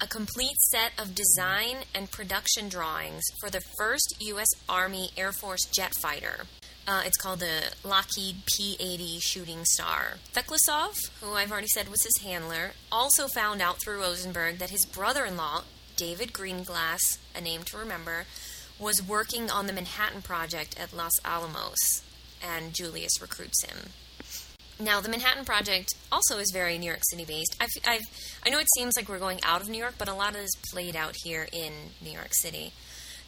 [0.00, 4.48] a complete set of design and production drawings for the first U.S.
[4.68, 6.44] Army Air Force jet fighter.
[6.86, 10.18] Uh, it's called the Lockheed P 80 Shooting Star.
[10.32, 14.86] Feklisov, who I've already said was his handler, also found out through Rosenberg that his
[14.86, 15.62] brother in law,
[15.96, 18.26] David Greenglass, a name to remember,
[18.78, 22.02] was working on the Manhattan Project at Los Alamos,
[22.42, 23.90] and Julius recruits him.
[24.78, 27.56] Now, the Manhattan Project also is very New York City based.
[27.58, 28.02] I've, I've,
[28.44, 30.42] I know it seems like we're going out of New York, but a lot of
[30.42, 31.72] this played out here in
[32.02, 32.72] New York City.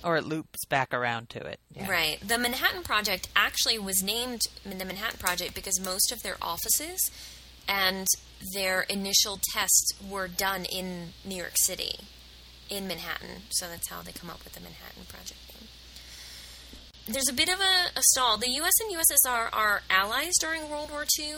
[0.05, 1.59] Or it loops back around to it.
[1.75, 1.91] Yeah.
[1.91, 2.19] Right.
[2.21, 7.11] The Manhattan Project actually was named the Manhattan Project because most of their offices
[7.67, 8.07] and
[8.55, 12.01] their initial tests were done in New York City,
[12.69, 13.43] in Manhattan.
[13.51, 15.69] So that's how they come up with the Manhattan Project name.
[17.07, 18.37] There's a bit of a, a stall.
[18.37, 18.73] The U.S.
[18.81, 21.35] and USSR are allies during World War II,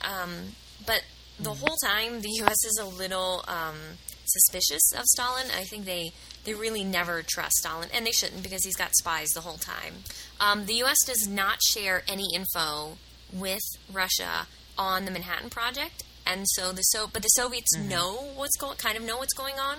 [0.00, 1.04] um, but
[1.38, 2.64] the whole time the U.S.
[2.64, 3.76] is a little um,
[4.24, 5.46] suspicious of Stalin.
[5.56, 6.12] I think they
[6.44, 9.94] they really never trust Stalin, and they shouldn't because he's got spies the whole time.
[10.40, 10.98] Um, the U.S.
[11.06, 12.98] does not share any info
[13.32, 13.62] with
[13.92, 18.76] Russia on the Manhattan Project, and so the so but the Soviets know what's going
[18.76, 19.78] kind of know what's going on,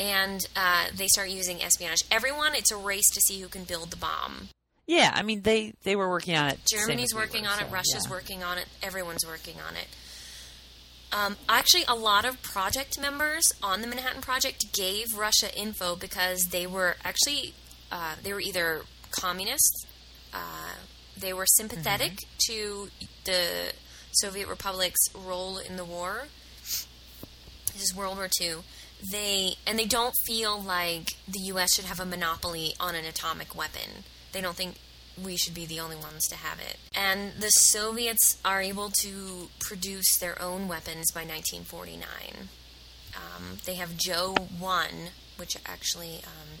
[0.00, 2.02] and uh, they start using espionage.
[2.10, 4.48] Everyone, it's a race to see who can build the bomb.
[4.86, 6.58] Yeah, I mean they they were working on it.
[6.68, 7.70] Germany's we working were, on it.
[7.70, 8.10] Russia's yeah.
[8.10, 8.66] working on it.
[8.82, 9.86] Everyone's working on it.
[11.12, 16.48] Um, actually, a lot of project members on the Manhattan Project gave Russia info because
[16.50, 17.54] they were actually
[17.92, 19.86] uh, they were either communists,
[20.32, 20.74] uh,
[21.16, 22.12] they were sympathetic
[22.48, 22.88] to
[23.24, 23.72] the
[24.12, 26.24] Soviet Republic's role in the war.
[27.72, 28.56] This is World War II.
[29.10, 31.74] They and they don't feel like the U.S.
[31.74, 34.04] should have a monopoly on an atomic weapon.
[34.32, 34.76] They don't think
[35.22, 36.76] we should be the only ones to have it.
[36.94, 42.48] And the Soviets are able to produce their own weapons by 1949.
[43.16, 44.88] Um, they have Joe 1,
[45.36, 46.58] which actually um,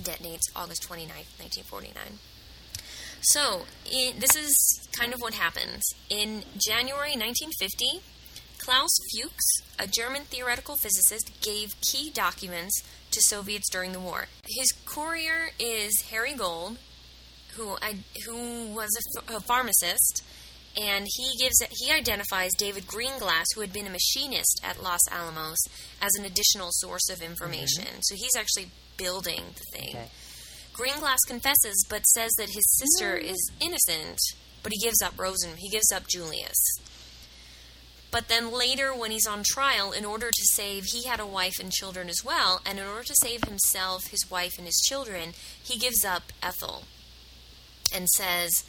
[0.00, 2.18] detonates August 29th, 1949.
[3.20, 5.82] So, i this is kind of what happens.
[6.10, 8.02] In January 1950,
[8.64, 14.28] Klaus Fuchs, a German theoretical physicist, gave key documents to Soviets during the war.
[14.48, 16.78] His courier is Harry Gold,
[17.56, 18.88] who I, who was
[19.28, 20.24] a, a pharmacist,
[20.80, 25.58] and he gives he identifies David Greenglass, who had been a machinist at Los Alamos,
[26.00, 27.84] as an additional source of information.
[27.84, 28.00] Mm-hmm.
[28.00, 29.90] So he's actually building the thing.
[29.90, 30.08] Okay.
[30.72, 34.18] Greenglass confesses, but says that his sister is innocent,
[34.62, 35.50] but he gives up Rosen.
[35.58, 36.56] He gives up Julius.
[38.14, 41.58] But then later, when he's on trial, in order to save, he had a wife
[41.58, 45.32] and children as well, and in order to save himself, his wife, and his children,
[45.60, 46.84] he gives up Ethel
[47.92, 48.62] and says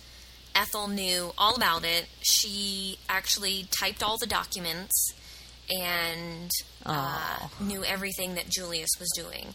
[0.55, 2.07] Ethel knew all about it.
[2.21, 5.13] She actually typed all the documents
[5.69, 6.49] and
[6.83, 9.53] uh, knew everything that Julius was doing.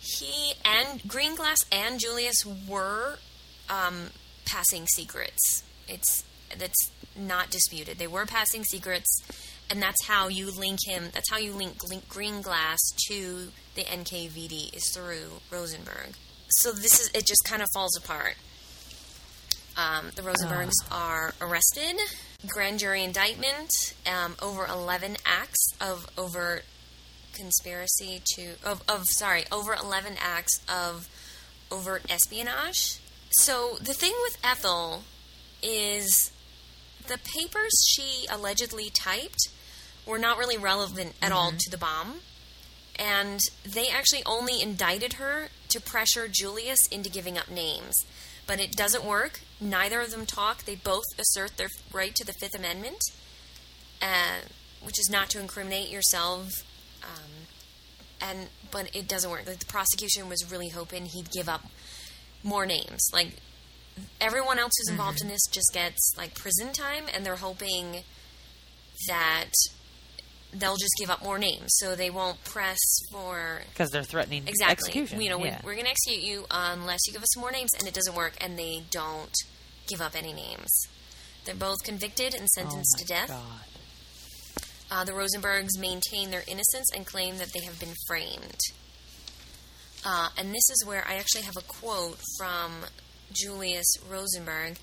[0.00, 3.18] He and Greenglass and Julius were
[3.68, 4.12] um,
[4.46, 5.62] passing secrets.
[5.86, 6.24] It's
[6.56, 7.98] that's not disputed.
[7.98, 9.22] They were passing secrets,
[9.70, 11.04] and that's how you link him.
[11.12, 12.78] That's how you link, link Greenglass
[13.08, 16.14] to the NKVD is through Rosenberg.
[16.48, 17.26] So this is it.
[17.26, 18.34] Just kind of falls apart.
[19.76, 21.96] Um, the Rosenbergs are arrested.
[22.46, 23.70] Grand jury indictment
[24.06, 26.64] um, over 11 acts of overt
[27.32, 31.08] conspiracy to of, of sorry over 11 acts of
[31.70, 33.00] overt espionage.
[33.30, 35.04] So the thing with Ethel
[35.62, 36.32] is
[37.08, 39.48] the papers she allegedly typed
[40.06, 42.20] were not really relevant at all to the bomb.
[42.98, 47.94] and they actually only indicted her to pressure Julius into giving up names.
[48.46, 49.40] But it doesn't work.
[49.60, 50.64] Neither of them talk.
[50.64, 52.98] They both assert their right to the Fifth Amendment,
[54.02, 54.40] uh,
[54.82, 56.48] which is not to incriminate yourself.
[57.02, 57.46] Um,
[58.20, 59.46] and but it doesn't work.
[59.46, 61.66] Like the prosecution was really hoping he'd give up
[62.42, 63.10] more names.
[63.12, 63.34] Like
[64.20, 68.02] everyone else who's involved in this just gets like prison time, and they're hoping
[69.08, 69.50] that
[70.52, 72.78] they'll just give up more names, so they won't press
[73.12, 74.72] for Because they're threatening exactly.
[74.72, 75.20] execution.
[75.20, 75.60] You know, yeah.
[75.62, 77.94] we, we're going to execute you unless you give us some more names, and it
[77.94, 79.36] doesn't work, and they don't
[79.86, 80.86] give up any names.
[81.44, 83.30] They're both convicted and oh sentenced my to death.
[84.90, 88.58] Uh, the Rosenbergs maintain their innocence and claim that they have been framed.
[90.04, 92.72] Uh, and this is where I actually have a quote from
[93.32, 94.78] Julius Rosenberg.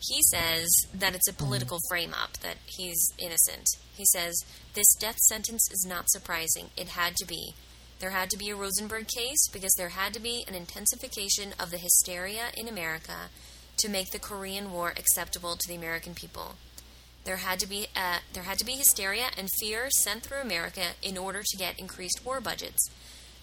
[0.00, 3.66] He says that it's a political frame up, that he's innocent.
[3.96, 4.44] He says,
[4.74, 6.66] This death sentence is not surprising.
[6.76, 7.54] It had to be.
[7.98, 11.70] There had to be a Rosenberg case because there had to be an intensification of
[11.70, 13.30] the hysteria in America
[13.78, 16.56] to make the Korean War acceptable to the American people.
[17.24, 20.94] There had to be uh, there had to be hysteria and fear sent through America
[21.02, 22.88] in order to get increased war budgets,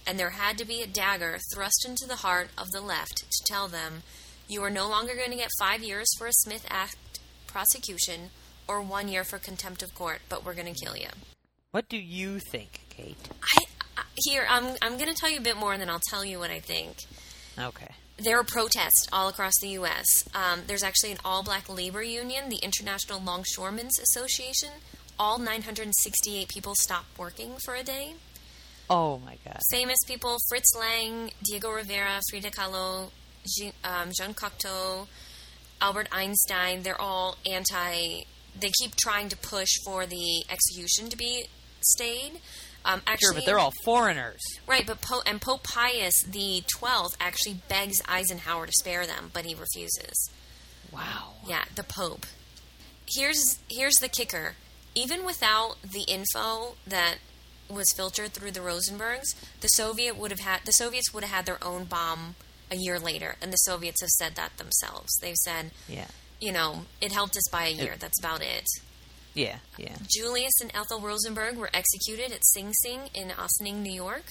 [0.07, 3.43] and there had to be a dagger thrust into the heart of the left to
[3.45, 4.03] tell them,
[4.47, 8.29] you are no longer going to get five years for a Smith Act prosecution
[8.67, 11.07] or one year for contempt of court, but we're going to kill you.
[11.71, 13.17] What do you think, Kate?
[13.41, 13.63] I,
[13.97, 16.23] I here I'm I'm going to tell you a bit more, and then I'll tell
[16.23, 16.97] you what I think.
[17.59, 17.89] Okay.
[18.17, 20.05] there are protests all across the U.S.
[20.33, 24.69] Um, there's actually an all-black labor union, the International Longshoremen's Association.
[25.19, 28.13] All 968 people stopped working for a day.
[28.89, 29.59] Oh my God.
[29.71, 33.09] Famous people: Fritz Lang, Diego Rivera, Frida Kahlo,
[33.83, 35.07] um, Jean Cocteau,
[35.81, 36.83] Albert Einstein.
[36.83, 38.23] They're all anti.
[38.59, 41.47] They keep trying to push for the execution to be
[41.81, 42.39] stayed.
[42.85, 44.41] Um, actually, Sure, but they're all foreigners.
[44.67, 49.45] Right, but Pope and Pope Pius the Twelfth actually begs Eisenhower to spare them, but
[49.45, 50.29] he refuses.
[50.91, 51.33] Wow.
[51.47, 52.25] Yeah, the Pope.
[53.07, 54.55] Here's here's the kicker.
[54.95, 57.15] Even without the info that
[57.69, 61.45] was filtered through the Rosenbergs, the Soviet would have had the Soviets would have had
[61.45, 62.35] their own bomb
[62.73, 65.13] a year later, and the Soviets have said that themselves.
[65.21, 66.07] They've said, Yeah.
[66.41, 67.95] you know, it helped us by a year.
[67.99, 68.65] That's about it.
[69.35, 69.57] Yeah.
[69.77, 69.95] Yeah.
[70.07, 74.25] Julius and Ethel Rosenberg were executed at Sing Sing in Ossining, New York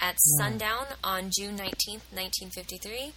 [0.00, 3.12] at sundown on June 19th, 1953.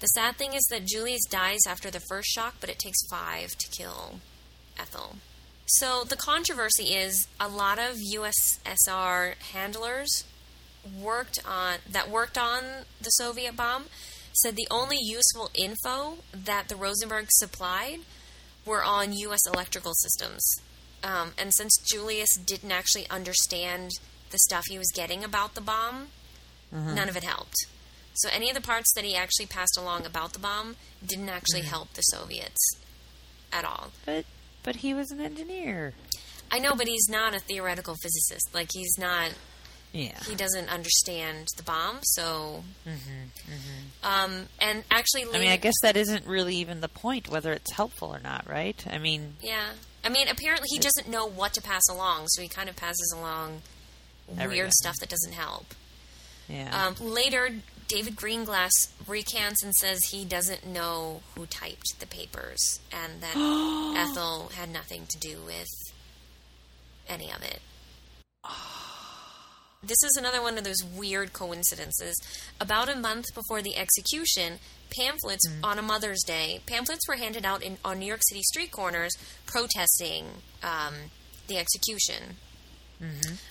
[0.00, 3.50] The sad thing is that Julius dies after the first shock, but it takes five
[3.58, 4.20] to kill
[4.78, 5.16] Ethel.
[5.66, 10.24] So the controversy is a lot of USSR handlers
[11.00, 12.62] worked on that worked on
[13.00, 13.84] the Soviet bomb
[14.34, 18.00] said the only useful info that the Rosenberg supplied
[18.64, 19.40] were on U.S.
[19.46, 20.42] electrical systems.
[21.04, 23.90] Um, and since Julius didn't actually understand
[24.30, 26.08] the stuff he was getting about the bomb,
[26.94, 27.66] none of it helped.
[28.14, 31.62] So any of the parts that he actually passed along about the bomb didn't actually
[31.62, 32.76] help the Soviets
[33.52, 33.90] at all.
[34.06, 34.24] But
[34.62, 35.94] but he was an engineer.
[36.50, 38.54] I know, but he's not a theoretical physicist.
[38.54, 39.32] Like he's not.
[39.92, 40.18] Yeah.
[40.26, 41.98] He doesn't understand the bomb.
[42.02, 42.64] So,
[44.02, 47.72] um, and actually, I mean, I guess that isn't really even the point, whether it's
[47.72, 48.82] helpful or not, right?
[48.90, 49.70] I mean, Yeah.
[50.04, 53.14] I mean, apparently he doesn't know what to pass along, so he kind of passes
[53.16, 53.62] along
[54.30, 54.48] Everything.
[54.50, 55.74] weird stuff that doesn't help.
[56.48, 56.86] yeah.
[56.86, 57.50] Um, later,
[57.86, 63.36] David Greenglass recants and says he doesn't know who typed the papers and that
[63.96, 65.68] Ethel had nothing to do with
[67.06, 67.60] any of it.
[69.84, 72.14] This is another one of those weird coincidences.
[72.60, 74.60] About a month before the execution,
[74.96, 78.70] pamphlets on a Mother's Day, pamphlets were handed out in, on New York City street
[78.70, 79.12] corners
[79.44, 80.26] protesting
[80.62, 80.94] um,
[81.48, 82.36] the execution,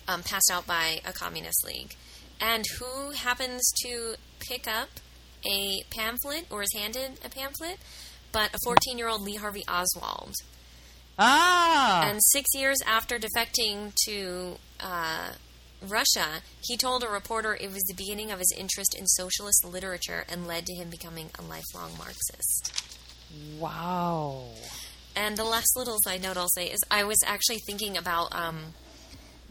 [0.07, 1.95] um, passed out by a communist league.
[2.39, 4.87] And who happens to pick up
[5.45, 7.77] a pamphlet or is handed a pamphlet?
[8.31, 10.33] But a 14 year old Lee Harvey Oswald.
[11.19, 12.09] ah.
[12.09, 15.31] And six years after defecting to uh,
[15.81, 20.25] Russia, he told a reporter it was the beginning of his interest in socialist literature
[20.29, 22.71] and led to him becoming a lifelong Marxist.
[23.59, 24.45] wow.
[25.15, 28.73] And the last little side note I'll say is I was actually thinking about um,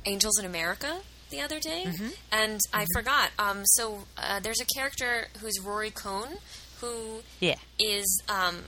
[0.07, 0.99] Angels in America
[1.31, 1.87] the other day,
[2.33, 3.31] and I forgot.
[3.39, 6.39] Um, so uh, there's a character who's Roy Cohn,
[6.81, 7.55] who Yeah.
[7.79, 8.65] is um,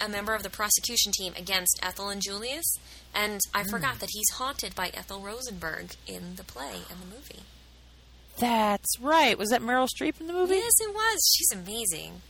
[0.00, 2.66] a member of the prosecution team against Ethel and Julius,
[3.14, 7.42] and I forgot that he's haunted by Ethel Rosenberg in the play and the movie.
[8.38, 9.36] That's right.
[9.36, 10.54] Was that Meryl Streep in the movie?
[10.56, 11.18] Yes, it was.
[11.36, 12.22] She's amazing.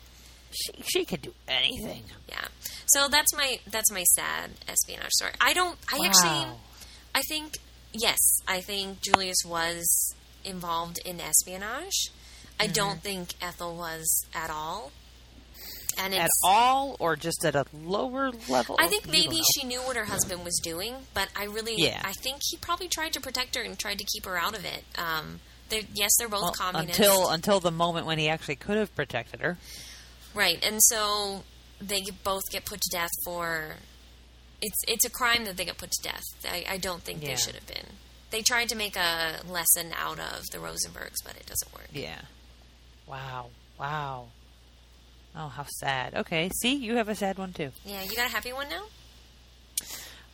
[0.51, 2.05] She, she could do anything.
[2.29, 2.47] Yeah.
[2.87, 5.33] So that's my that's my sad espionage story.
[5.41, 5.76] I don't.
[5.93, 6.57] I actually.
[7.14, 7.59] I think
[7.93, 8.18] yes.
[8.49, 10.14] I think Julius was
[10.45, 12.11] involved in espionage.
[12.61, 12.72] I Mm-hmm.
[12.72, 14.91] don't think Ethel was at all.
[15.99, 18.76] And At all, or just at a lower level?
[18.78, 22.01] I think maybe she knew what her husband was doing, but I really, Yeah.
[22.05, 24.64] I think he probably tried to protect her and tried to keep her out of
[24.64, 24.84] it.
[24.96, 25.40] Um,
[25.70, 28.94] they're, yes, they're both Well, communists, until until the moment when he actually could have
[28.94, 29.59] protected her.
[30.34, 30.64] right?
[30.64, 31.42] And so
[31.80, 33.74] they both get put to death for.
[34.62, 36.22] It's it's a crime that they get put to death.
[36.44, 37.30] I, I don't think Yeah.
[37.30, 37.86] they should have been.
[38.30, 41.88] They tried to make a lesson out of the Rosenbergs, but it doesn't work.
[41.92, 42.20] Yeah.
[43.07, 43.51] Wow.
[43.78, 44.28] Wow.
[45.41, 46.16] Oh, how sad.
[46.16, 47.70] Okay, see, you have a sad one too.
[47.84, 48.82] Yeah, you got a happy one now?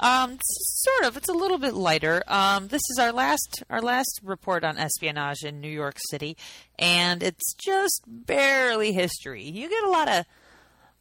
[0.00, 1.18] Um, sort of.
[1.18, 2.22] It's a little bit lighter.
[2.26, 6.38] Um, this is our last our last report on espionage in New York City,
[6.78, 9.42] and it's just barely history.
[9.42, 10.24] You get a lot of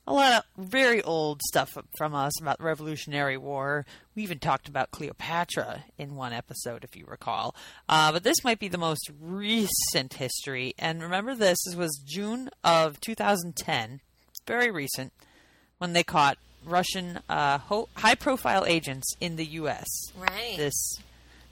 [0.06, 3.86] a lot of very old stuff from us about the Revolutionary War.
[4.16, 7.56] We even talked about Cleopatra in one episode, if you recall.
[7.88, 10.74] Uh, but this might be the most recent history.
[10.78, 14.02] And remember, this, this was June of 2010.
[14.30, 15.14] It's very recent
[15.78, 19.88] when they caught Russian uh, ho- high-profile agents in the U.S.
[20.18, 20.56] Right.
[20.58, 20.98] This,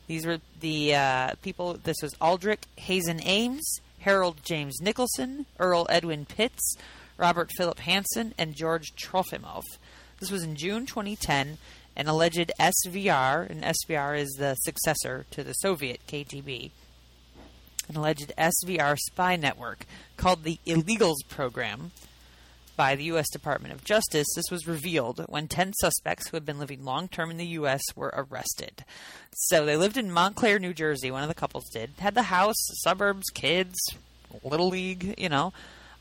[0.08, 1.78] these were the uh, people.
[1.82, 6.76] This was Aldrich Hazen Ames, Harold James Nicholson, Earl Edwin Pitts,
[7.22, 9.64] Robert Philip Hanssen, and George Trofimoff.
[10.20, 11.60] This was in June 2010.
[11.96, 16.72] An alleged SVR, and SVR is the successor to the Soviet KGB,
[17.90, 19.86] an alleged SVR spy network
[20.18, 21.92] called the Illegals Program
[22.78, 23.30] by the U.S.
[23.30, 24.28] Department of Justice.
[24.36, 27.84] This was revealed when 10 suspects who had been living long term in the U.S.
[27.96, 28.86] were arrested.
[29.34, 31.92] So they lived in Montclair, New Jersey, one of the couples did.
[32.00, 33.78] Had the house, suburbs, kids,
[34.44, 35.52] Little League, you know.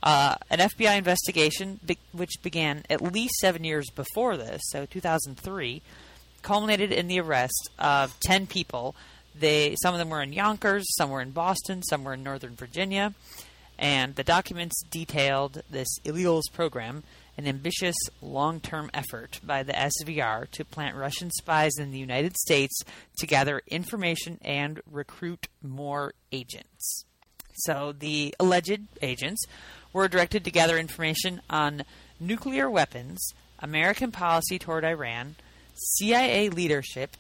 [0.03, 5.82] Uh, an FBI investigation, be- which began at least seven years before this, so 2003,
[6.42, 8.96] culminated in the arrest of 10 people.
[9.38, 12.57] They, some of them were in Yonkers, some were in Boston, some were in Northern
[12.57, 13.14] Virginia.
[13.78, 17.03] And the documents detailed this illegals program,
[17.38, 22.36] an ambitious long term effort by the SVR to plant Russian spies in the United
[22.36, 22.82] States
[23.18, 27.07] to gather information and recruit more agents.
[27.55, 29.44] So the alleged agents
[29.92, 31.84] were directed to gather information on
[32.18, 35.36] nuclear weapons, American policy toward Iran,
[35.74, 37.16] CIA leadership,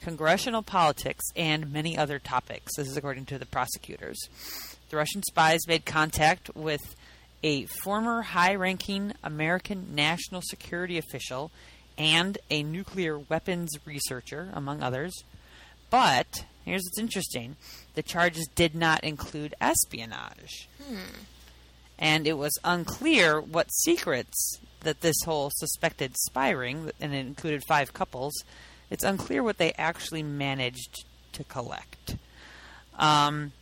[0.00, 2.76] congressional politics, and many other topics.
[2.76, 4.18] This is according to the prosecutors.
[4.90, 6.94] The Russian spies made contact with
[7.42, 11.50] a former high ranking American national security official
[11.98, 15.24] and a nuclear weapons researcher, among others.
[15.90, 17.56] But here's what's interesting
[17.94, 20.68] the charges did not include espionage.
[21.98, 27.62] And it was unclear what secrets that this whole suspected spy ring, and it included
[27.68, 28.32] five couples,
[28.90, 32.16] it's unclear what they actually managed to collect.
[32.98, 33.52] Um,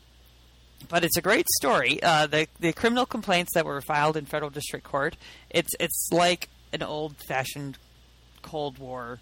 [0.89, 2.03] but it's a great story.
[2.03, 5.17] Uh, the the criminal complaints that were filed in federal district court,
[5.51, 7.77] it's it's like an old fashioned
[8.43, 9.19] Cold War,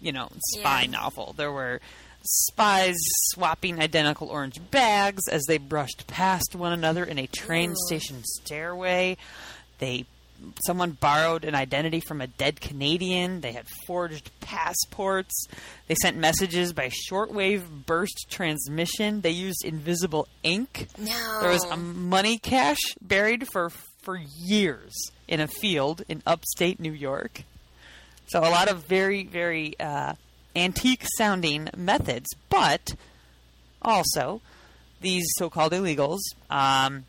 [0.00, 0.90] you know, spy Yeah.
[0.90, 1.34] novel.
[1.36, 1.80] There were
[2.24, 2.96] spies
[3.32, 9.16] swapping identical orange bags as they brushed past one another in a train station stairway.
[9.78, 10.06] They
[10.66, 13.40] someone borrowed an identity from a dead Canadian.
[13.40, 15.46] They had forged passports.
[15.86, 19.20] They sent messages by shortwave burst transmission.
[19.20, 20.88] They used invisible ink.
[20.98, 21.38] No.
[21.40, 23.70] There was a money cache buried for
[24.02, 24.92] for years
[25.28, 27.42] in a field in upstate New York.
[28.26, 30.14] So a lot of very very uh,
[30.56, 32.94] antique sounding methods, but
[33.82, 34.40] also
[35.00, 36.20] these so-called illegals.
[36.50, 37.04] Um,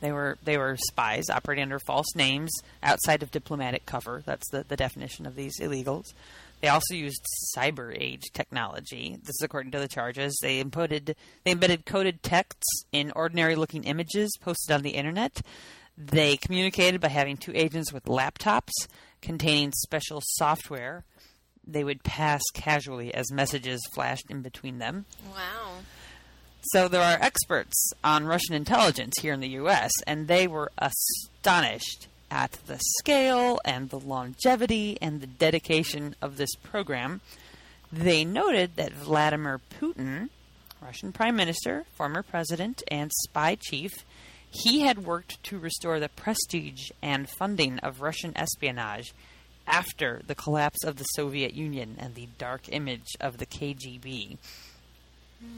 [0.00, 2.50] they were they were spies operating under false names
[2.82, 4.22] outside of diplomatic cover.
[4.26, 6.12] That's the, the definition of these illegals.
[6.60, 7.24] They also used
[7.56, 9.16] cyber age technology.
[9.20, 10.36] This is according to the charges.
[10.42, 15.40] They embedded they embedded coded texts in ordinary looking images posted on the internet.
[15.96, 18.72] They communicated by having two agents with laptops
[19.20, 21.04] containing special software.
[21.66, 25.06] They would pass casually as messages flashed in between them.
[25.30, 25.78] Wow.
[26.70, 32.06] So there are experts on Russian intelligence here in the U.S., and they were astonished
[32.30, 37.20] at the scale and the longevity and the dedication of this program.
[37.92, 40.30] They noted that Vladimir Putin,
[40.80, 43.90] Russian Prime Minister, former president, and spy chief,
[44.48, 49.12] he had worked to restore the prestige and funding of Russian espionage
[49.66, 54.36] after the collapse of the Soviet Union and the dark image of the KGB.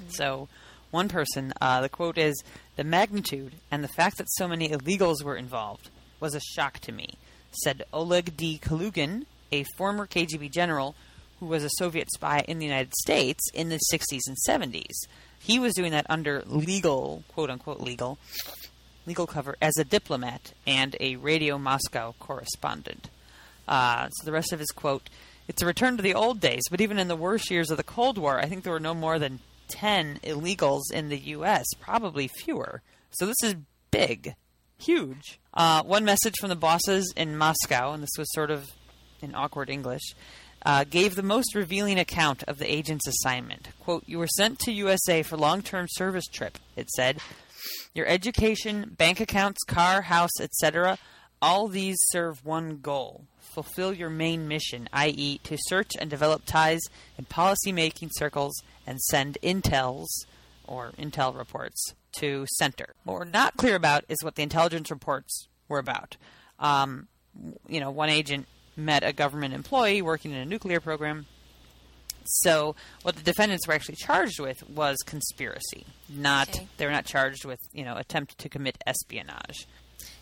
[0.09, 0.49] So,
[0.91, 2.43] one person, uh, the quote is
[2.77, 5.91] The magnitude and the fact that so many illegals were involved
[6.21, 7.15] was a shock to me,
[7.63, 8.59] said Oleg D.
[8.63, 10.95] Kalugin, a former KGB general
[11.41, 15.07] who was a Soviet spy in the United States in the 60s and 70s.
[15.39, 18.19] he was doing that under legal, quote unquote, legal,
[19.07, 23.11] legal cover as a diplomat and a Radio Moscow correspondent.
[23.66, 25.09] Uh, so the rest of his quote
[25.49, 27.82] It's a return to the old days, but even in the worst years of the
[27.82, 32.28] Cold War, I think there were no more than 10 illegals in the U.S., probably
[32.28, 32.82] fewer.
[33.11, 33.57] So this is
[33.91, 34.35] big,
[34.78, 35.41] huge.
[35.53, 38.70] Uh, one message from the bosses in Moscow, and this was sort of
[39.23, 40.15] in awkward English,
[40.66, 43.69] uh, gave the most revealing account of the agent's assignment.
[43.81, 47.19] Quote, You were sent to USA for long term service trip, it said.
[47.95, 50.99] Your education, bank accounts, car, house, etc.,
[51.41, 53.24] all these serve one goal
[53.55, 56.81] fulfill your main mission, i.e., to search and develop ties
[57.17, 60.07] in policy making circles and send intels
[60.67, 62.95] or intel reports to center.
[63.05, 66.17] What we're not clear about is what the intelligence reports were about.
[66.59, 67.09] Um,
[67.69, 71.27] you know, one agent met a government employee working in a nuclear program.
[72.27, 75.85] So, what the defendants were actually charged with was conspiracy.
[76.09, 76.69] Not Okay.
[76.79, 79.67] they were not charged with you know attempt to commit espionage.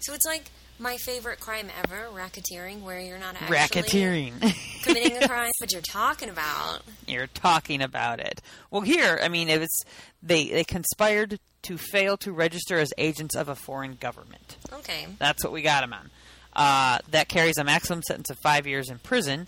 [0.00, 4.82] So it's like my favorite crime ever, racketeering, where you're not actually Racketeering.
[4.82, 6.82] committing a crime, but you're talking about.
[7.06, 8.40] You're talking about it.
[8.70, 9.84] Well, here, I mean, it was
[10.22, 14.56] they they conspired to fail to register as agents of a foreign government.
[14.72, 15.06] Okay.
[15.18, 16.10] That's what we got him on.
[16.54, 19.46] Uh, that carries a maximum sentence of five years in prison.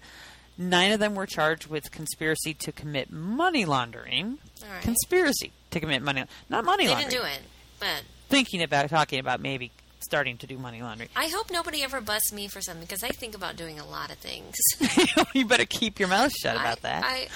[0.56, 4.38] Nine of them were charged with conspiracy to commit money laundering.
[4.62, 4.80] Right.
[4.82, 7.10] Conspiracy to commit money, not money They laundering.
[7.10, 7.40] didn't do it,
[7.80, 9.72] but Thinking about talking about maybe
[10.04, 11.08] starting to do money laundering.
[11.16, 14.10] I hope nobody ever busts me for something because I think about doing a lot
[14.10, 14.54] of things.
[15.34, 17.04] you better keep your mouth shut about I, that.
[17.04, 17.26] I,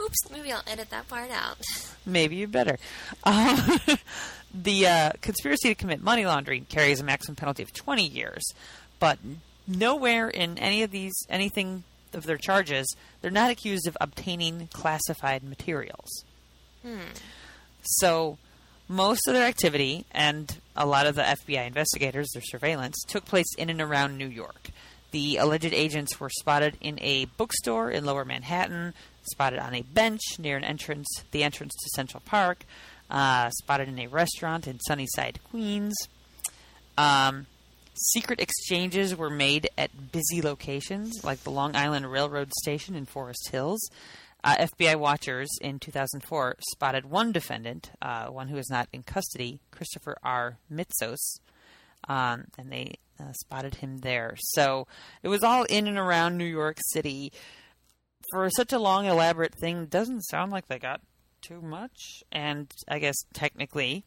[0.00, 1.58] oops, maybe I'll edit that part out.
[2.06, 2.76] Maybe you better.
[3.22, 3.80] Um,
[4.54, 8.44] the uh, conspiracy to commit money laundering carries a maximum penalty of 20 years,
[9.00, 9.18] but
[9.66, 11.82] nowhere in any of these anything
[12.12, 12.86] of their charges
[13.22, 16.24] they're not accused of obtaining classified materials.
[16.82, 16.98] Hmm.
[17.80, 18.36] So
[18.88, 23.54] most of their activity and a lot of the FBI investigators, their surveillance, took place
[23.56, 24.70] in and around New York.
[25.12, 28.94] The alleged agents were spotted in a bookstore in Lower Manhattan,
[29.30, 32.64] spotted on a bench near an entrance, the entrance to Central Park,
[33.10, 35.94] uh, spotted in a restaurant in Sunnyside, Queens.
[36.98, 37.46] Um,
[37.94, 43.50] secret exchanges were made at busy locations like the Long Island Railroad Station in Forest
[43.50, 43.80] Hills.
[44.44, 49.58] Uh, FBI watchers in 2004 spotted one defendant, uh, one who is not in custody,
[49.70, 50.58] Christopher R.
[50.70, 51.40] Metsos,
[52.08, 54.34] um, and they uh, spotted him there.
[54.38, 54.86] So
[55.22, 57.32] it was all in and around New York City.
[58.32, 61.00] For such a long, elaborate thing, doesn't sound like they got
[61.40, 62.22] too much.
[62.30, 64.04] And I guess technically,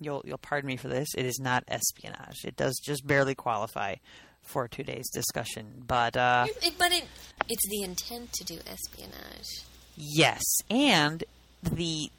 [0.00, 2.44] you'll you'll pardon me for this, it is not espionage.
[2.44, 3.96] It does just barely qualify
[4.42, 5.82] for today's discussion.
[5.86, 6.46] But uh,
[6.76, 7.04] but it,
[7.48, 9.64] it's the intent to do espionage.
[9.96, 11.24] Yes, and
[11.62, 12.10] the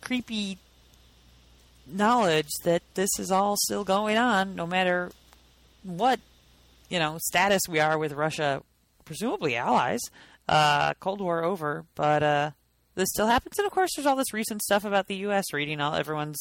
[0.00, 0.58] creepy
[1.86, 5.10] knowledge that this is all still going on, no matter
[5.82, 6.20] what
[6.88, 8.62] you know status we are with Russia,
[9.04, 10.00] presumably allies.
[10.48, 12.50] Uh, Cold War over, but uh,
[12.94, 13.58] this still happens.
[13.58, 15.52] And of course, there's all this recent stuff about the U.S.
[15.52, 16.40] reading all everyone's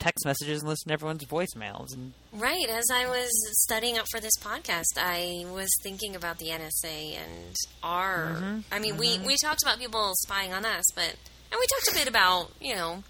[0.00, 2.68] text messages and listen to everyone's voicemails and Right.
[2.68, 3.30] As I was
[3.62, 8.32] studying up for this podcast, I was thinking about the NSA and our.
[8.34, 8.58] Mm-hmm.
[8.72, 11.14] I mean, we we talked about people spying on us, but
[11.52, 13.04] and we talked a bit about you know,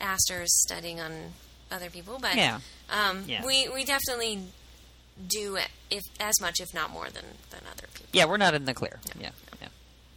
[0.00, 1.12] Astor's studying on
[1.70, 2.60] other people, but Yeah.
[2.90, 3.44] um, Yeah.
[3.46, 4.42] we we definitely
[5.28, 5.58] do
[5.90, 8.08] if as much, if not more, than than other people.
[8.12, 8.98] yeah, we're not in the clear.
[9.06, 9.30] Yeah, yeah.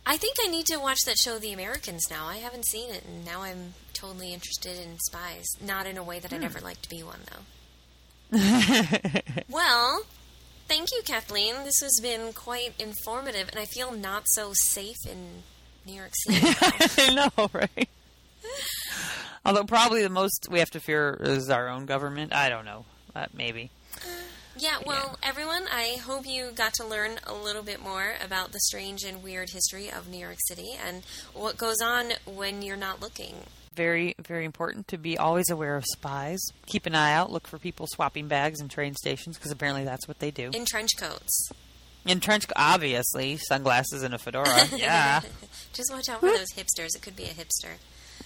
[0.05, 2.03] I think I need to watch that show, The Americans.
[2.09, 5.45] Now I haven't seen it, and now I'm totally interested in spies.
[5.61, 6.37] Not in a way that hmm.
[6.37, 7.41] I'd ever like to be one, though.
[9.49, 10.03] well,
[10.67, 11.63] thank you, Kathleen.
[11.63, 15.43] This has been quite informative, and I feel not so safe in
[15.85, 16.55] New York City.
[16.97, 17.89] I know, right?
[19.45, 22.33] Although probably the most we have to fear is our own government.
[22.33, 22.85] I don't know.
[23.15, 23.71] Uh, maybe.
[24.57, 28.59] Yeah, well, everyone, I hope you got to learn a little bit more about the
[28.59, 31.03] strange and weird history of New York City and
[31.33, 33.35] what goes on when you're not looking.
[33.75, 36.39] Very, very important to be always aware of spies.
[36.65, 37.31] Keep an eye out.
[37.31, 40.51] Look for people swapping bags in train stations because apparently that's what they do.
[40.53, 41.49] In trench coats.
[42.05, 44.67] In trench, obviously, sunglasses and a fedora.
[44.75, 45.21] yeah,
[45.73, 46.95] Just watch out for those hipsters.
[46.95, 47.73] It could be a hipster.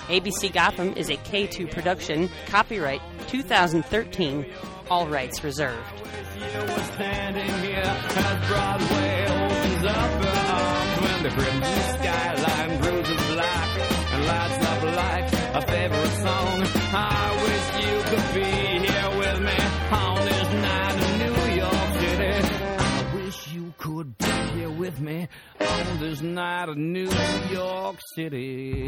[0.07, 4.45] ABC Gotham is a K2 production, copyright 2013,
[4.89, 5.87] all rights reserved.
[6.35, 7.83] You were standing here
[24.03, 25.27] you could be here with me
[25.59, 27.09] on this night in New
[27.51, 28.87] York City.